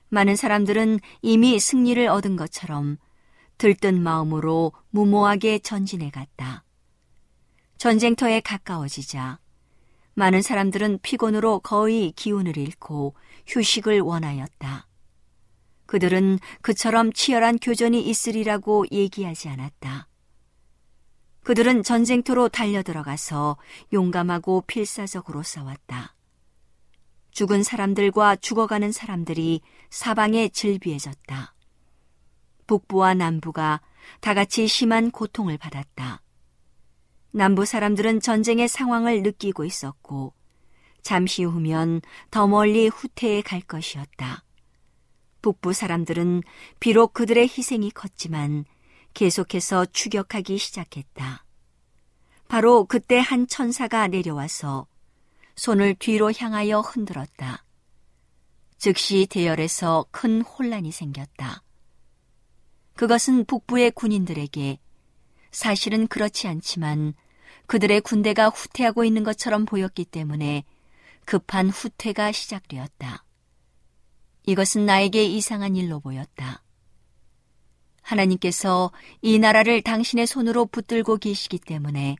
많은 0.10 0.36
사람들은 0.36 0.99
이미 1.22 1.60
승리를 1.60 2.05
얻은 2.07 2.36
것처럼 2.36 2.97
들뜬 3.57 4.01
마음으로 4.01 4.74
무모하게 4.89 5.60
전진해 5.60 6.10
갔다. 6.10 6.64
전쟁터에 7.78 8.41
가까워지자 8.41 9.39
많은 10.14 10.41
사람들은 10.41 10.99
피곤으로 11.01 11.60
거의 11.60 12.12
기운을 12.12 12.57
잃고 12.57 13.16
휴식을 13.47 14.01
원하였다. 14.01 14.88
그들은 15.86 16.39
그처럼 16.62 17.14
치열한 17.14 17.57
교전이 17.60 18.01
있으리라고 18.01 18.86
얘기하지 18.91 19.49
않았다. 19.49 20.07
그들은 21.43 21.84
전쟁터로 21.84 22.49
달려 22.49 22.84
들어가서 22.84 23.57
용감하고 23.91 24.66
필사적으로 24.68 25.41
싸웠다. 25.41 26.16
죽은 27.32 27.64
사람들과 27.64 28.38
죽어가는 28.38 28.92
사람들이 28.92 29.62
사방에 29.90 30.50
질비해졌다. 30.50 31.56
북부와 32.68 33.14
남부가 33.14 33.82
다 34.20 34.34
같이 34.34 34.68
심한 34.68 35.12
고통을 35.12 35.58
받았다. 35.58 36.22
남부 37.32 37.66
사람들은 37.66 38.22
전쟁의 38.22 38.68
상황을 38.68 39.22
느끼고 39.24 39.66
있었고, 39.66 40.34
잠시 41.02 41.44
후면 41.44 42.02
더 42.32 42.48
멀리 42.48 42.88
후퇴해 42.88 43.42
갈 43.42 43.62
것이었다. 43.62 44.44
북부 45.42 45.74
사람들은 45.74 46.44
비록 46.80 47.14
그들의 47.14 47.44
희생이 47.44 47.92
컸지만 47.92 48.66
계속해서 49.14 49.86
추격하기 49.86 50.58
시작했다. 50.58 51.46
바로 52.48 52.86
그때 52.86 53.20
한 53.20 53.48
천사가 53.48 54.08
내려와서 54.08 54.88
손을 55.60 55.93
뒤로 55.95 56.32
향하여 56.32 56.80
흔들었다. 56.80 57.66
즉시 58.78 59.28
대열에서 59.30 60.05
큰 60.10 60.41
혼란이 60.41 60.89
생겼다. 60.89 61.64
그것은 62.95 63.43
북부의 63.43 63.91
군인들에게 63.91 64.80
사실은 65.51 66.07
그렇지 66.07 66.47
않지만 66.47 67.14
그들의 67.68 67.99
군대가 68.01 68.47
후퇴하고 68.47 69.03
있는 69.03 69.26
것처럼 69.26 69.66
보였기 69.66 70.05
때문에 70.05 70.64
급한 71.26 71.70
후퇴가 71.70 72.32
시작되었다. 72.32 73.26
이것은 74.45 74.86
나에게 74.86 75.26
이상한 75.26 75.76
일로 75.76 75.99
보였다. 75.99 76.64
하나님께서 78.01 78.93
이 79.22 79.39
나라를 79.39 79.82
당신의 79.82 80.26
손으로 80.26 80.68
붙들고 80.68 81.18
계시기 81.18 81.60
때문에 81.60 82.16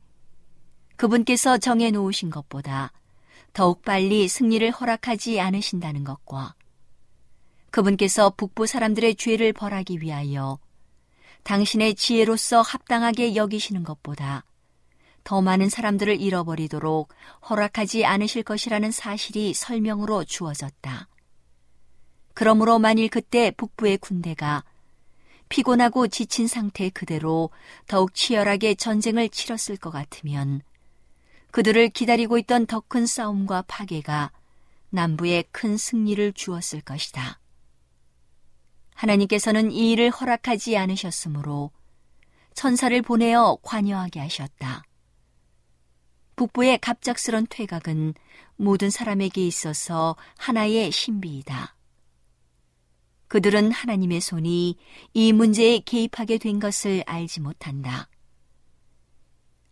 그분께서 0.96 1.56
정해 1.56 1.90
놓으신 1.90 2.28
것보다 2.28 2.92
더욱 3.52 3.82
빨리 3.82 4.28
승리를 4.28 4.70
허락하지 4.70 5.40
않으신다는 5.40 6.04
것과 6.04 6.54
그분께서 7.70 8.30
북부 8.30 8.66
사람들의 8.66 9.14
죄를 9.16 9.52
벌하기 9.52 10.00
위하여 10.00 10.58
당신의 11.42 11.94
지혜로서 11.94 12.60
합당하게 12.60 13.34
여기시는 13.34 13.84
것보다 13.84 14.44
더 15.24 15.40
많은 15.42 15.68
사람들을 15.68 16.20
잃어버리도록 16.20 17.12
허락하지 17.48 18.04
않으실 18.04 18.42
것이라는 18.42 18.90
사실이 18.90 19.54
설명으로 19.54 20.24
주어졌다. 20.24 21.08
그러므로 22.34 22.78
만일 22.78 23.08
그때 23.08 23.50
북부의 23.50 23.98
군대가 23.98 24.64
피곤하고 25.48 26.08
지친 26.08 26.46
상태 26.46 26.88
그대로 26.90 27.50
더욱 27.86 28.14
치열하게 28.14 28.76
전쟁을 28.76 29.28
치렀을 29.28 29.76
것 29.76 29.90
같으면 29.90 30.62
그들을 31.50 31.88
기다리고 31.90 32.38
있던 32.38 32.66
더 32.66 32.80
큰 32.80 33.06
싸움과 33.06 33.62
파괴가 33.62 34.32
남부에 34.90 35.44
큰 35.52 35.76
승리를 35.76 36.32
주었을 36.32 36.80
것이다. 36.80 37.40
하나님께서는 38.94 39.70
이 39.70 39.92
일을 39.92 40.10
허락하지 40.10 40.76
않으셨으므로 40.76 41.70
천사를 42.54 43.00
보내어 43.02 43.58
관여하게 43.62 44.20
하셨다. 44.20 44.82
북부의 46.36 46.78
갑작스런 46.78 47.46
퇴각은 47.48 48.14
모든 48.56 48.90
사람에게 48.90 49.46
있어서 49.46 50.16
하나의 50.38 50.90
신비이다. 50.90 51.76
그들은 53.28 53.70
하나님의 53.70 54.20
손이 54.20 54.76
이 55.14 55.32
문제에 55.32 55.78
개입하게 55.80 56.38
된 56.38 56.58
것을 56.58 57.04
알지 57.06 57.40
못한다. 57.40 58.08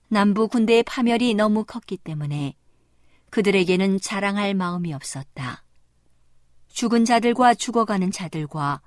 남부 0.09 0.49
군대의 0.49 0.83
파멸이 0.85 1.35
너무 1.35 1.65
컸기 1.65 1.99
때문에 1.99 2.55
그들에게는 3.31 4.01
자랑할 4.01 4.55
마음이 4.55 4.95
없었다. 4.95 5.63
죽은 6.69 7.05
자들과 7.05 7.55
죽어가는 7.55 8.11
자들과 8.11 8.81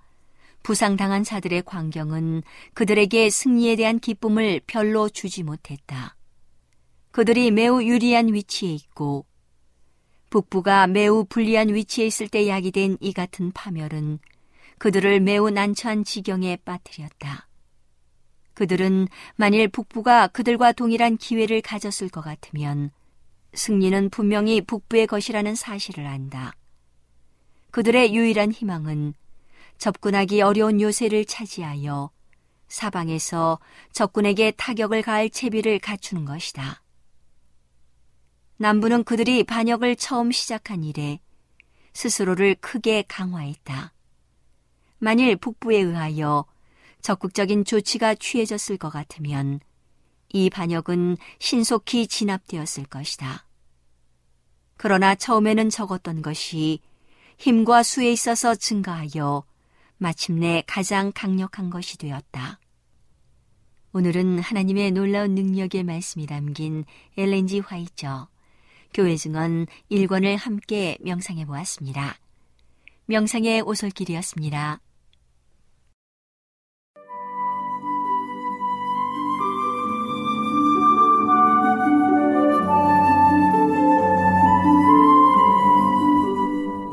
부상당한 0.63 1.23
자들의 1.23 1.63
광경은 1.63 2.43
그들에게 2.73 3.29
승리에 3.29 3.75
대한 3.75 3.99
기쁨을 3.99 4.61
별로 4.65 5.09
주지 5.09 5.43
못했다. 5.43 6.15
그들이 7.11 7.51
매우 7.51 7.83
유리한 7.83 8.33
위치에 8.33 8.71
있고 8.73 9.25
북부가 10.29 10.87
매우 10.87 11.25
불리한 11.25 11.73
위치에 11.73 12.05
있을 12.07 12.29
때 12.29 12.47
야기된 12.47 12.97
이 13.01 13.11
같은 13.11 13.51
파멸은 13.51 14.19
그들을 14.77 15.19
매우 15.19 15.49
난처한 15.49 16.05
지경에 16.05 16.57
빠뜨렸다. 16.63 17.47
그들은 18.53 19.07
만일 19.35 19.67
북부가 19.67 20.27
그들과 20.27 20.71
동일한 20.71 21.17
기회를 21.17 21.61
가졌을 21.61 22.09
것 22.09 22.21
같으면 22.21 22.91
승리는 23.53 24.09
분명히 24.09 24.61
북부의 24.61 25.07
것이라는 25.07 25.55
사실을 25.55 26.05
안다. 26.05 26.55
그들의 27.71 28.13
유일한 28.13 28.51
희망은 28.51 29.13
접근하기 29.77 30.41
어려운 30.41 30.79
요새를 30.79 31.25
차지하여 31.25 32.11
사방에서 32.67 33.59
적군에게 33.91 34.51
타격을 34.51 35.01
가할 35.01 35.29
채비를 35.29 35.79
갖추는 35.79 36.25
것이다. 36.25 36.81
남부는 38.57 39.03
그들이 39.03 39.43
반역을 39.43 39.95
처음 39.95 40.31
시작한 40.31 40.83
이래 40.83 41.19
스스로를 41.93 42.55
크게 42.55 43.03
강화했다. 43.07 43.93
만일 44.99 45.35
북부에 45.35 45.77
의하여 45.77 46.45
적극적인 47.01 47.65
조치가 47.65 48.15
취해졌을 48.15 48.77
것 48.77 48.89
같으면 48.89 49.59
이 50.29 50.49
반역은 50.49 51.17
신속히 51.39 52.07
진압되었을 52.07 52.85
것이다. 52.85 53.45
그러나 54.77 55.13
처음에는 55.15 55.69
적었던 55.69 56.21
것이 56.21 56.79
힘과 57.37 57.83
수에 57.83 58.11
있어서 58.11 58.55
증가하여 58.55 59.43
마침내 59.97 60.63
가장 60.65 61.11
강력한 61.13 61.69
것이 61.69 61.97
되었다. 61.97 62.59
오늘은 63.93 64.39
하나님의 64.39 64.91
놀라운 64.91 65.35
능력의 65.35 65.83
말씀이 65.83 66.25
담긴 66.25 66.85
엘렌지 67.17 67.59
화이처 67.59 68.29
교회 68.93 69.15
증언 69.15 69.67
1권을 69.91 70.37
함께 70.37 70.97
명상해 71.01 71.45
보았습니다. 71.45 72.17
명상의 73.05 73.61
오솔길이었습니다. 73.61 74.79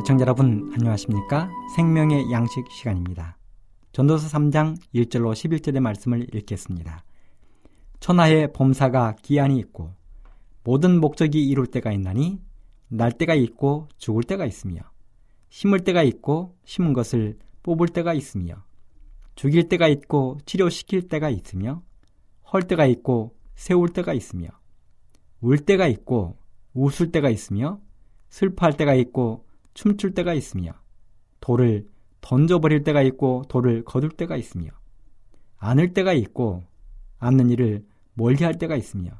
시청자 0.09 0.23
여러분 0.23 0.73
안녕하십니까? 0.73 1.51
생명의 1.77 2.33
양식 2.33 2.65
시간입니다. 2.71 3.37
전도서 3.93 4.27
3장 4.39 4.81
1절로 4.95 5.35
11절의 5.35 5.81
말씀을 5.81 6.35
읽겠습니다. 6.35 7.05
천하의 8.01 8.55
범사가 8.55 9.17
기한이 9.21 9.59
있고 9.59 9.93
모든 10.65 10.99
목적이 10.99 11.47
이룰 11.47 11.67
때가 11.67 11.93
있나니 11.93 12.41
날 12.89 13.13
때가 13.13 13.35
있고 13.35 13.89
죽을 13.99 14.23
때가 14.23 14.47
있으며 14.47 14.81
심을 15.51 15.81
때가 15.81 16.03
있고 16.05 16.57
심은 16.65 16.95
것을 16.95 17.37
뽑을 17.63 17.89
때가 17.89 18.15
있으며 18.15 18.65
죽일 19.35 19.69
때가 19.69 19.89
있고 19.89 20.39
치료시킬 20.47 21.09
때가 21.09 21.29
있으며 21.29 21.83
헐 22.51 22.63
때가 22.63 22.87
있고 22.87 23.37
세울 23.57 23.91
때가 23.91 24.15
있으며 24.15 24.49
울 25.43 25.59
때가 25.59 25.87
있고 25.87 26.39
웃을 26.73 27.13
때가 27.13 27.29
있으며 27.29 27.79
슬퍼할 28.31 28.75
때가 28.79 28.95
있고 28.95 29.47
춤출 29.79 30.13
때가 30.13 30.35
있으며 30.35 30.73
돌을 31.39 31.89
던져버릴 32.21 32.83
때가 32.83 33.01
있고 33.03 33.45
돌을 33.49 33.85
거둘 33.85 34.11
때가 34.11 34.37
있으며 34.37 34.73
안을 35.59 35.95
때가 35.95 36.15
있고 36.15 36.65
않는 37.21 37.49
일을 37.51 37.87
멀리 38.15 38.43
할 38.43 38.59
때가 38.59 38.75
있으며 38.75 39.13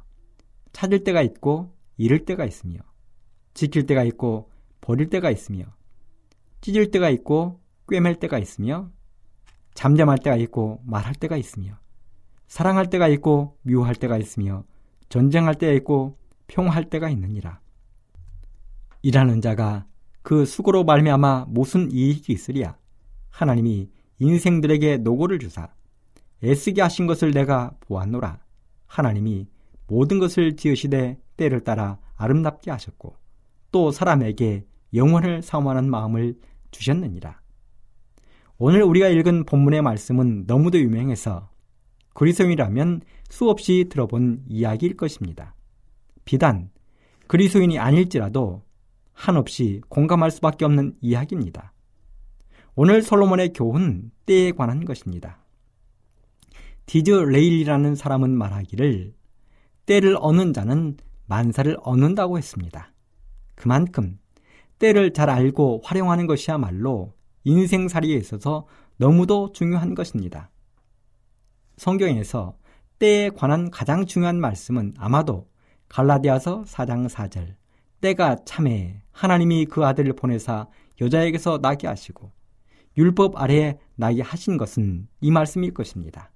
찾을 0.73 1.05
때가 1.05 1.21
있고 1.21 1.73
잃을 1.95 2.25
때가 2.25 2.43
있으며 2.43 2.81
지킬 3.53 3.85
때가 3.85 4.03
있고 4.03 4.51
버릴 4.81 5.09
때가 5.09 5.31
있으며 5.31 5.63
찢을 6.59 6.91
때가 6.91 7.09
있고 7.09 7.61
꿰맬 7.87 8.19
때가 8.19 8.37
있으며 8.37 8.91
잠잠할 9.75 10.17
때가 10.17 10.35
있고 10.35 10.81
말할 10.83 11.15
때가 11.15 11.37
있으며 11.37 11.79
사랑할 12.49 12.89
때가 12.89 13.07
있고 13.07 13.57
미워할 13.61 13.95
때가 13.95 14.17
있으며 14.17 14.65
전쟁할 15.07 15.55
때가 15.55 15.71
있고 15.71 16.17
평화할 16.47 16.89
때가 16.89 17.09
있느니라. 17.09 17.61
일하는 19.01 19.39
자가 19.39 19.85
그 20.21 20.45
수고로 20.45 20.83
말미암아 20.83 21.45
무슨 21.49 21.91
이익이 21.91 22.33
있으랴 22.33 22.77
하나님이 23.29 23.89
인생들에게 24.19 24.97
노고를 24.97 25.39
주사 25.39 25.69
애쓰게 26.43 26.81
하신 26.81 27.07
것을 27.07 27.31
내가 27.31 27.71
보았노라. 27.81 28.39
하나님이 28.85 29.47
모든 29.87 30.19
것을 30.19 30.55
지으시되 30.55 31.17
때를 31.37 31.61
따라 31.61 31.99
아름답게 32.15 32.71
하셨고 32.71 33.15
또 33.71 33.91
사람에게 33.91 34.65
영원을 34.93 35.41
사모하는 35.41 35.89
마음을 35.89 36.37
주셨느니라. 36.71 37.39
오늘 38.57 38.83
우리가 38.83 39.07
읽은 39.07 39.45
본문의 39.45 39.81
말씀은 39.81 40.45
너무도 40.47 40.79
유명해서 40.79 41.49
그리스도인이라면 42.13 43.01
수없이 43.29 43.87
들어본 43.89 44.45
이야기일 44.49 44.97
것입니다. 44.97 45.55
비단 46.25 46.69
그리스도인이 47.27 47.79
아닐지라도 47.79 48.63
한없이 49.19 49.81
공감할 49.89 50.31
수밖에 50.31 50.63
없는 50.63 50.95
이야기입니다. 51.01 51.73
오늘 52.73 53.01
솔로몬의 53.01 53.51
교훈은 53.51 54.11
때에 54.25 54.53
관한 54.53 54.85
것입니다. 54.85 55.43
디즈 56.85 57.11
레일이라는 57.11 57.95
사람은 57.95 58.29
말하기를 58.37 59.13
때를 59.85 60.15
얻는 60.21 60.53
자는 60.53 60.95
만사를 61.25 61.75
얻는다고 61.81 62.37
했습니다. 62.37 62.93
그만큼 63.55 64.17
때를 64.79 65.11
잘 65.11 65.29
알고 65.29 65.81
활용하는 65.83 66.25
것이야말로 66.25 67.13
인생살이에 67.43 68.15
있어서 68.15 68.67
너무도 68.95 69.51
중요한 69.51 69.95
것입니다. 69.95 70.49
성경에서 71.75 72.57
때에 72.99 73.29
관한 73.31 73.69
가장 73.69 74.05
중요한 74.05 74.39
말씀은 74.39 74.93
아마도 74.97 75.49
갈라디아서 75.89 76.63
4장 76.63 77.09
4절 77.09 77.58
때가 78.01 78.37
참에 78.45 79.01
하나님이 79.11 79.65
그 79.65 79.85
아들을 79.85 80.13
보내사 80.13 80.67
여자에게서 81.01 81.59
나게 81.61 81.87
하시고 81.87 82.31
율법 82.97 83.37
아래에 83.37 83.77
나게 83.95 84.21
하신 84.21 84.57
것은 84.57 85.07
이 85.21 85.31
말씀일 85.31 85.73
것입니다. 85.73 86.31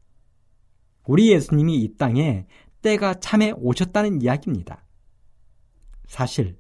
우리 1.06 1.32
예수님이 1.32 1.82
이 1.82 1.98
땅에 1.98 2.46
때가 2.82 3.16
참에 3.16 3.52
오셨다는 3.52 4.22
이야기입니다. 4.22 4.86
사실 6.08 6.58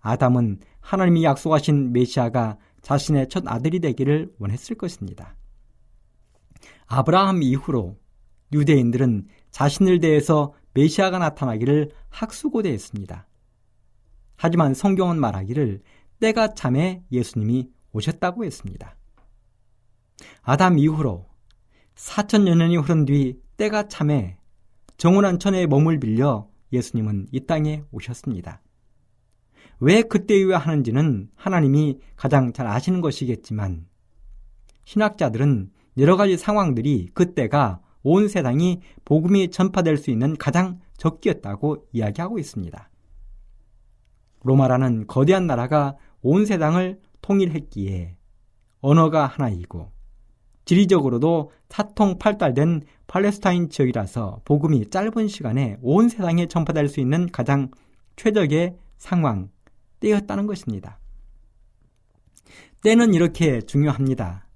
아담은 0.00 0.60
하나님이 0.80 1.24
약속하신 1.24 1.92
메시아가 1.92 2.58
자신의 2.82 3.28
첫 3.28 3.44
아들이 3.46 3.80
되기를 3.80 4.34
원했을 4.38 4.76
것입니다. 4.76 5.36
아브라함 6.86 7.42
이후로 7.42 7.96
유대인들은 8.52 9.26
자신을 9.50 10.00
대해서 10.00 10.52
메시아가 10.74 11.18
나타나기를 11.18 11.92
학수고대했습니다. 12.10 13.26
하지만 14.36 14.74
성경은 14.74 15.18
말하기를 15.20 15.80
때가 16.20 16.54
참에 16.54 17.02
예수님이 17.12 17.68
오셨다고 17.92 18.44
했습니다. 18.44 18.96
아담 20.42 20.78
이후로 20.78 21.26
4천여 21.94 22.56
년이 22.56 22.76
흐른 22.78 23.04
뒤 23.04 23.40
때가 23.56 23.88
참에 23.88 24.36
정원한 24.96 25.38
천의 25.38 25.66
몸을 25.66 26.00
빌려 26.00 26.48
예수님은 26.72 27.28
이 27.32 27.40
땅에 27.40 27.84
오셨습니다. 27.92 28.60
왜 29.80 30.02
그때여야 30.02 30.58
하는지는 30.58 31.30
하나님이 31.34 31.98
가장 32.16 32.52
잘 32.52 32.66
아시는 32.66 33.00
것이겠지만 33.00 33.86
신학자들은 34.84 35.70
여러 35.98 36.16
가지 36.16 36.36
상황들이 36.36 37.10
그때가 37.14 37.80
온 38.02 38.28
세상이 38.28 38.80
복음이 39.04 39.50
전파될 39.50 39.96
수 39.96 40.10
있는 40.10 40.36
가장 40.36 40.80
적기였다고 40.96 41.86
이야기하고 41.92 42.38
있습니다. 42.38 42.90
로마라는 44.44 45.06
거대한 45.06 45.46
나라가 45.46 45.96
온 46.22 46.46
세상을 46.46 47.00
통일했기에 47.22 48.16
언어가 48.80 49.26
하나이고 49.26 49.90
지리적으로도 50.64 51.50
사통팔달된 51.68 52.82
팔레스타인 53.06 53.68
지역이라서 53.68 54.42
복음이 54.44 54.88
짧은 54.90 55.28
시간에 55.28 55.76
온 55.82 56.08
세상에 56.08 56.46
전파될 56.46 56.88
수 56.88 57.00
있는 57.00 57.30
가장 57.30 57.70
최적의 58.16 58.76
상황, 58.96 59.50
때였다는 60.00 60.46
것입니다. 60.46 60.98
때는 62.82 63.14
이렇게 63.14 63.60
중요합니다. 63.60 64.46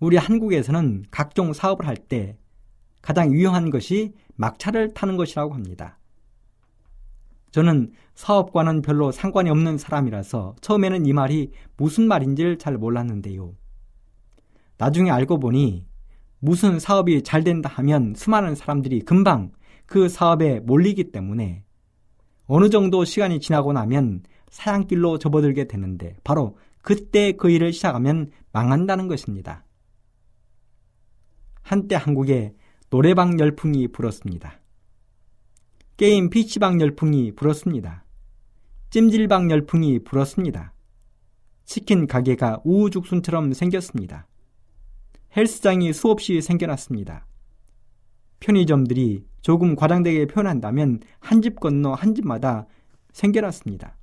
우리 0.00 0.16
한국에서는 0.16 1.04
각종 1.10 1.52
사업을 1.52 1.86
할 1.86 1.96
때 1.96 2.36
가장 3.00 3.32
유용한 3.32 3.70
것이 3.70 4.12
막차를 4.36 4.94
타는 4.94 5.16
것이라고 5.16 5.54
합니다. 5.54 5.98
저는 7.52 7.92
사업과는 8.14 8.82
별로 8.82 9.12
상관이 9.12 9.50
없는 9.50 9.78
사람이라서 9.78 10.56
처음에는 10.60 11.06
이 11.06 11.12
말이 11.12 11.52
무슨 11.76 12.08
말인지를 12.08 12.58
잘 12.58 12.76
몰랐는데요. 12.76 13.54
나중에 14.78 15.10
알고 15.10 15.38
보니 15.38 15.86
무슨 16.40 16.80
사업이 16.80 17.22
잘 17.22 17.44
된다 17.44 17.70
하면 17.74 18.14
수많은 18.16 18.54
사람들이 18.54 19.02
금방 19.02 19.52
그 19.86 20.08
사업에 20.08 20.60
몰리기 20.60 21.12
때문에 21.12 21.64
어느 22.46 22.70
정도 22.70 23.04
시간이 23.04 23.38
지나고 23.38 23.72
나면 23.72 24.22
사양길로 24.50 25.18
접어들게 25.18 25.68
되는데 25.68 26.16
바로 26.24 26.58
그때 26.82 27.32
그 27.32 27.50
일을 27.50 27.72
시작하면 27.72 28.30
망한다는 28.52 29.08
것입니다. 29.08 29.64
한때 31.62 31.94
한국에 31.94 32.54
노래방 32.90 33.38
열풍이 33.38 33.88
불었습니다. 33.88 34.61
게임 36.02 36.30
PC방 36.30 36.80
열풍이 36.80 37.30
불었습니다. 37.36 38.04
찜질방 38.90 39.52
열풍이 39.52 40.00
불었습니다. 40.00 40.72
치킨 41.64 42.08
가게가 42.08 42.60
우후죽순처럼 42.64 43.52
생겼습니다. 43.52 44.26
헬스장이 45.36 45.92
수없이 45.92 46.40
생겨났습니다. 46.40 47.24
편의점들이 48.40 49.24
조금 49.42 49.76
과장되게 49.76 50.26
표현한다면 50.26 51.02
한 51.20 51.40
집 51.40 51.60
건너 51.60 51.92
한 51.92 52.16
집마다 52.16 52.66
생겨났습니다. 53.12 53.96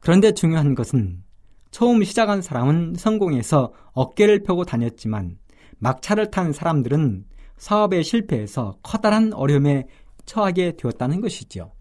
그런데 0.00 0.32
중요한 0.32 0.74
것은 0.74 1.22
처음 1.70 2.02
시작한 2.02 2.42
사람은 2.42 2.96
성공해서 2.96 3.72
어깨를 3.92 4.42
펴고 4.42 4.64
다녔지만 4.64 5.38
막차를 5.78 6.32
탄 6.32 6.52
사람들은 6.52 7.24
사업에 7.56 8.02
실패해서 8.02 8.78
커다란 8.82 9.32
어려움에 9.32 9.86
처하게 10.26 10.76
되었다는 10.76 11.20
것이죠. 11.20 11.72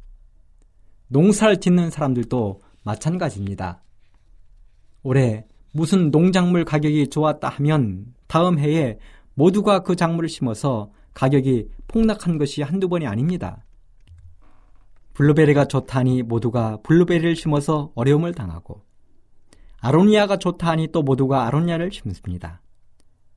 농사를 1.08 1.60
짓는 1.60 1.90
사람들도 1.90 2.62
마찬가지입니다. 2.84 3.84
올해 5.04 5.46
무슨 5.72 6.10
농작물 6.10 6.64
가격이 6.64 7.10
좋았다 7.10 7.50
하면 7.50 8.14
다음 8.28 8.58
해에 8.58 8.98
모두가 9.34 9.80
그 9.80 9.96
작물을 9.96 10.30
심어서 10.30 10.92
가격이 11.14 11.70
폭락한 11.88 12.38
것이 12.38 12.62
한두 12.62 12.88
번이 12.88 13.06
아닙니다. 13.06 13.66
블루베리가 15.14 15.66
좋다니 15.66 16.24
모두가 16.24 16.78
블루베리를 16.84 17.36
심어서 17.36 17.92
어려움을 17.96 18.34
당하고 18.34 18.82
아로니아가 19.80 20.38
좋다니 20.38 20.90
또 20.92 21.04
모두가 21.04 21.46
아로니아를 21.48 21.92
심습니다. 21.92 22.62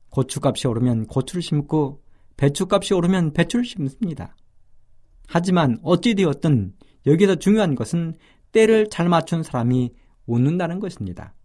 고추값이 0.09 0.67
오르면 0.67 1.05
고추를 1.07 1.41
심고 1.41 2.01
배추값이 2.37 2.93
오르면 2.93 3.33
배추를 3.33 3.65
심습니다. 3.65 4.35
하지만 5.31 5.77
어찌 5.83 6.15
되었든 6.15 6.73
여기서 7.05 7.35
중요한 7.35 7.75
것은 7.75 8.15
때를 8.51 8.89
잘 8.89 9.07
맞춘 9.07 9.43
사람이 9.43 9.91
웃는다는 10.25 10.79
것입니다. 10.79 11.35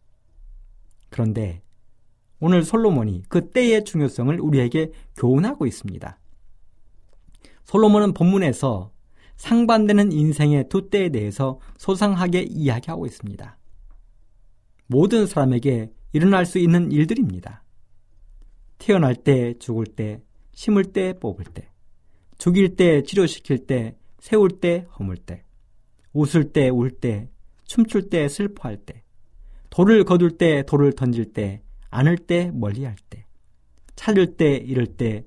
그런데 1.11 1.63
오늘 2.41 2.63
솔로몬이 2.63 3.23
그 3.29 3.51
때의 3.51 3.85
중요성을 3.85 4.41
우리에게 4.41 4.91
교훈하고 5.17 5.67
있습니다. 5.67 6.19
솔로몬은 7.65 8.15
본문에서 8.15 8.91
상반되는 9.37 10.13
인생의 10.13 10.71
두 10.71 10.89
때에 10.89 11.11
대해서 11.11 11.61
소상하게 11.77 12.43
이야기하고 12.43 13.05
있습니다. 13.05 13.59
모든 14.87 15.27
사람에게 15.27 15.91
일어날 16.15 16.47
수 16.47 16.59
있는 16.59 16.91
일들입니다. 16.91 17.63
태어날 18.79 19.15
때, 19.15 19.59
죽을 19.59 19.85
때, 19.85 20.23
심을 20.53 20.85
때, 20.85 21.19
뽑을 21.19 21.45
때, 21.45 21.69
죽일 22.39 22.77
때, 22.77 23.03
치료시킬 23.03 23.67
때, 23.67 23.97
세울 24.19 24.61
때, 24.61 24.87
허물 24.99 25.17
때, 25.17 25.45
웃을 26.13 26.53
때, 26.53 26.69
울 26.69 26.91
때, 26.91 27.29
춤출 27.65 28.09
때, 28.11 28.29
슬퍼할 28.29 28.77
때, 28.79 29.03
돌을 29.71 30.05
거둘 30.05 30.39
때, 30.39 30.65
돌을 30.67 30.93
던질 30.93 31.33
때, 31.33 31.63
안을 31.91 32.19
때, 32.19 32.51
멀리할 32.53 32.97
때, 33.11 33.27
찾을 33.97 34.37
때, 34.37 34.57
잃을 34.57 34.87
때, 34.97 35.25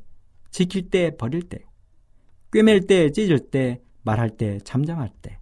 지킬 0.52 0.90
때, 0.90 1.16
버릴 1.18 1.44
때, 1.44 1.64
꿰맬 2.52 2.88
때, 2.88 3.12
찢을 3.12 3.50
때, 3.52 3.82
말할 4.04 4.32
때, 4.32 4.60
잠잠할 4.60 5.10
때, 5.22 5.40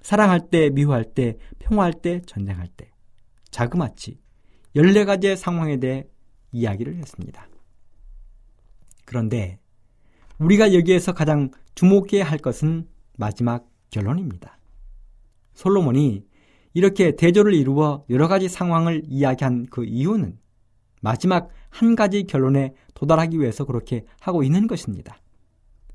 사랑할 0.00 0.50
때, 0.50 0.70
미워할 0.70 1.04
때, 1.04 1.38
평화할 1.58 1.94
때, 1.94 2.20
전쟁할 2.26 2.68
때, 2.68 2.90
자그마치 3.50 4.18
14가지의 4.74 5.36
상황에 5.36 5.78
대해 5.78 6.06
이야기를 6.52 6.96
했습니다. 6.96 7.48
그런데 9.04 9.60
우리가 10.44 10.74
여기에서 10.74 11.12
가장 11.12 11.50
주목해야 11.74 12.22
할 12.22 12.36
것은 12.38 12.86
마지막 13.16 13.66
결론입니다. 13.90 14.58
솔로몬이 15.54 16.26
이렇게 16.74 17.16
대조를 17.16 17.54
이루어 17.54 18.04
여러 18.10 18.28
가지 18.28 18.50
상황을 18.50 19.04
이야기한 19.06 19.66
그 19.70 19.84
이유는 19.84 20.38
마지막 21.00 21.48
한 21.70 21.96
가지 21.96 22.24
결론에 22.24 22.74
도달하기 22.92 23.40
위해서 23.40 23.64
그렇게 23.64 24.04
하고 24.20 24.42
있는 24.42 24.66
것입니다. 24.66 25.16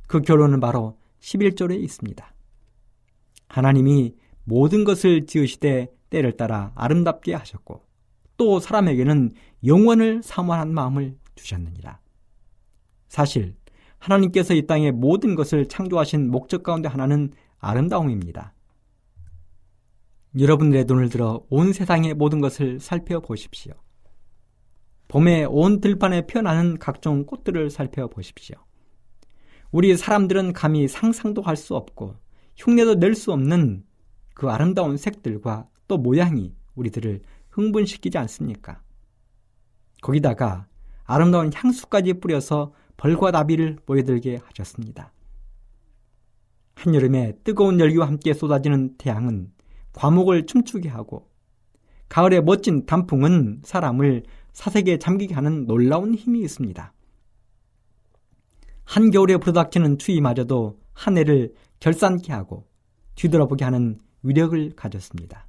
그 0.08 0.22
결론은 0.22 0.60
바로 0.60 0.98
11절에 1.20 1.80
있습니다. 1.80 2.34
하나님이 3.50 4.16
모든 4.46 4.84
것을 4.84 5.28
지으시되 5.28 5.90
때를 6.10 6.38
따라 6.38 6.72
아름답게 6.74 7.36
하셨고 7.36 7.84
또 8.38 8.60
사람에게는 8.60 9.34
영원을 9.64 10.24
사모하는 10.24 10.74
마음을 10.74 11.18
주셨느니라. 11.36 12.00
사실 13.10 13.56
하나님께서 14.00 14.54
이 14.54 14.66
땅의 14.66 14.94
모든 14.94 15.36
것을 15.36 15.68
창조하신 15.68 16.32
목적 16.32 16.64
가운데 16.64 16.88
하나는 16.88 17.32
아름다움입니다. 17.60 18.54
여러분들의 20.38 20.86
눈을 20.86 21.10
들어 21.10 21.44
온 21.50 21.74
세상의 21.74 22.14
모든 22.14 22.40
것을 22.40 22.80
살펴보십시오. 22.80 23.74
봄에 25.08 25.46
온 25.46 25.82
들판에 25.82 26.28
피어나는 26.28 26.78
각종 26.78 27.26
꽃들을 27.26 27.70
살펴보십시오. 27.72 28.58
우리 29.72 29.96
사람들은 29.98 30.54
감히 30.54 30.88
상상도 30.88 31.42
할 31.42 31.56
수 31.56 31.76
없고 31.76 32.16
흉내도 32.58 32.96
낼 32.96 33.16
수 33.16 33.32
없는 33.32 33.84
그 34.34 34.50
아름다운 34.50 34.98
색들과 34.98 35.68
또 35.88 35.98
모양이 35.98 36.56
우리들을 36.76 37.22
흥분시키지 37.50 38.18
않습니까? 38.20 38.82
거기다가 40.02 40.68
아름다운 41.04 41.52
향수까지 41.54 42.14
뿌려서 42.14 42.74
벌과 43.00 43.32
나비를 43.32 43.78
모여들게 43.86 44.42
하셨습니다. 44.44 45.14
한여름에 46.76 47.38
뜨거운 47.46 47.80
열기와 47.80 48.06
함께 48.06 48.34
쏟아지는 48.34 48.98
태양은 48.98 49.54
과목을 49.94 50.46
춤추게 50.46 50.90
하고 50.90 51.30
가을의 52.10 52.44
멋진 52.44 52.86
단풍은 52.86 53.62
사람을 53.64 54.24
사색에 54.52 55.00
잠기게 55.00 55.34
하는 55.34 55.66
놀라운 55.66 56.14
힘이 56.14 56.42
있습니다. 56.42 56.94
한겨울에 58.84 59.38
불어닥치는 59.38 59.98
추위마저도 59.98 60.78
한 60.94 61.18
해를 61.18 61.54
결산케 61.80 62.34
하고 62.34 62.68
뒤돌아보게 63.16 63.64
하는 63.64 63.98
위력을 64.24 64.76
가졌습니다. 64.76 65.48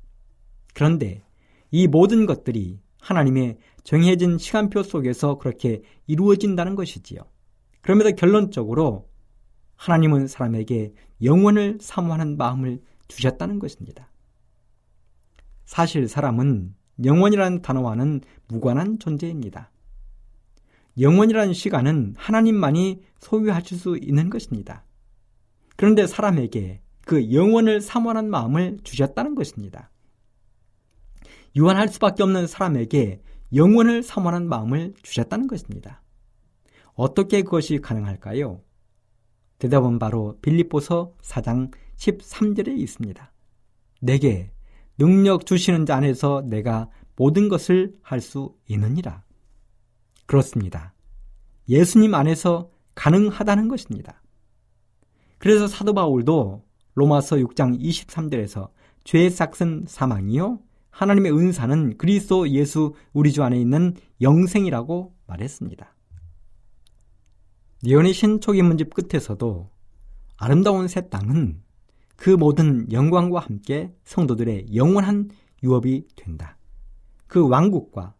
그런데 0.73 1.25
이 1.73 1.89
모든 1.89 2.27
것들이 2.27 2.79
하나님의 3.01 3.59
정해진 3.83 4.39
시간표 4.39 4.85
속에서 4.85 5.39
그렇게 5.39 5.83
이루어진다는 6.07 6.77
것이지요. 6.77 7.23
그러면서 7.83 8.15
결론적으로 8.15 9.09
하나님은 9.77 10.27
사람에게 10.27 10.93
영원을 11.23 11.79
사모하는 11.81 12.37
마음을 12.37 12.81
주셨다는 13.09 13.59
것입니다. 13.59 14.11
사실 15.65 16.09
사람은 16.09 16.75
영원이라는 17.05 17.63
단어와는 17.63 18.21
무관한 18.49 18.99
존재입니다. 18.99 19.71
영원이라는 20.99 21.55
시간은 21.55 22.15
하나님만이 22.17 23.03
소유하실 23.21 23.79
수 23.79 23.97
있는 23.97 24.29
것입니다. 24.29 24.85
그런데 25.77 26.07
사람에게 26.07 26.83
그 27.07 27.33
영원을 27.33 27.81
사모하는 27.81 28.29
마음을 28.29 28.79
주셨다는 28.83 29.35
것입니다. 29.35 29.91
유한할 31.57 31.89
수밖에 31.89 32.23
없는 32.23 32.47
사람에게 32.47 33.23
영원을 33.55 34.03
사모하는 34.03 34.49
마음을 34.49 34.95
주셨다는 35.03 35.47
것입니다. 35.47 36.03
어떻게 37.01 37.41
그것이 37.41 37.79
가능할까요? 37.79 38.61
대답은 39.59 39.99
바로 39.99 40.39
빌립보서 40.43 41.15
4장 41.23 41.73
13절에 41.97 42.77
있습니다. 42.77 43.33
내게 44.03 44.51
능력 44.99 45.47
주시는 45.47 45.87
자 45.87 45.97
안에서 45.97 46.43
내가 46.45 46.91
모든 47.17 47.49
것을 47.49 47.95
할 48.03 48.21
수 48.21 48.55
있느니라. 48.69 49.25
그렇습니다. 50.27 50.93
예수님 51.71 52.15
안에서 52.15 52.71
가능하다는 52.95 53.69
것입니다. 53.69 54.23
그래서 55.39 55.67
사도 55.69 55.95
바울도 55.95 56.67
로마서 56.97 57.37
6장 57.37 57.81
23절에서 57.81 58.69
죄의 59.05 59.31
싹은 59.31 59.87
사망이요 59.89 60.61
하나님의 60.91 61.33
은사는 61.33 61.97
그리스도 61.97 62.47
예수 62.51 62.93
우리 63.15 63.33
주 63.33 63.43
안에 63.43 63.59
있는 63.59 63.95
영생이라고 64.21 65.15
말했습니다. 65.27 65.95
니온의 67.83 68.13
신초기 68.13 68.63
문집 68.63 68.93
끝에서도 68.95 69.71
아름다운 70.37 70.89
새 70.89 71.09
땅은 71.09 71.63
그 72.17 72.31
모든 72.31 72.91
영광과 72.93 73.41
함께 73.41 73.93
성도들의 74.05 74.75
영원한 74.75 75.31
유업이 75.63 76.07
된다. 76.17 76.59
그 77.27 77.49
왕국과 77.49 78.15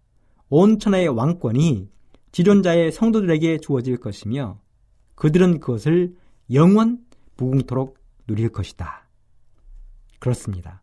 온 0.49 0.79
천하의 0.79 1.09
왕권이 1.09 1.91
지존자의 2.33 2.93
성도들에게 2.93 3.59
주어질 3.59 3.99
것이며 3.99 4.61
그들은 5.15 5.61
그것을 5.61 6.15
영원 6.53 7.05
무궁토록 7.37 7.99
누릴 8.27 8.49
것이다. 8.49 9.07
그렇습니다. 10.19 10.83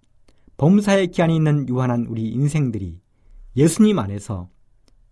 범사의 0.58 1.08
기한이 1.08 1.36
있는 1.36 1.68
유한한 1.70 2.06
우리 2.08 2.30
인생들이 2.30 3.00
예수님 3.56 3.98
안에서 3.98 4.50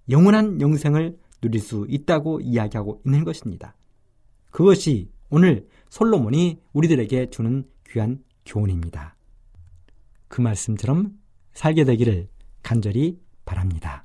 영원한 0.10 0.62
영생을 0.62 1.18
누릴 1.46 1.62
수 1.62 1.86
있다고 1.88 2.42
이야기하고 2.42 3.02
있는 3.06 3.24
것입니다. 3.24 3.76
그것이 4.50 5.12
오늘 5.30 5.68
솔로몬이 5.90 6.60
우리들에게 6.74 7.30
주는 7.30 7.70
귀한 7.88 8.24
교훈입니다. 8.46 9.16
그 10.28 10.42
말씀처럼 10.42 11.18
살게 11.54 11.86
되기를 11.86 12.28
간절히 12.64 13.20
바랍니다. 13.46 14.05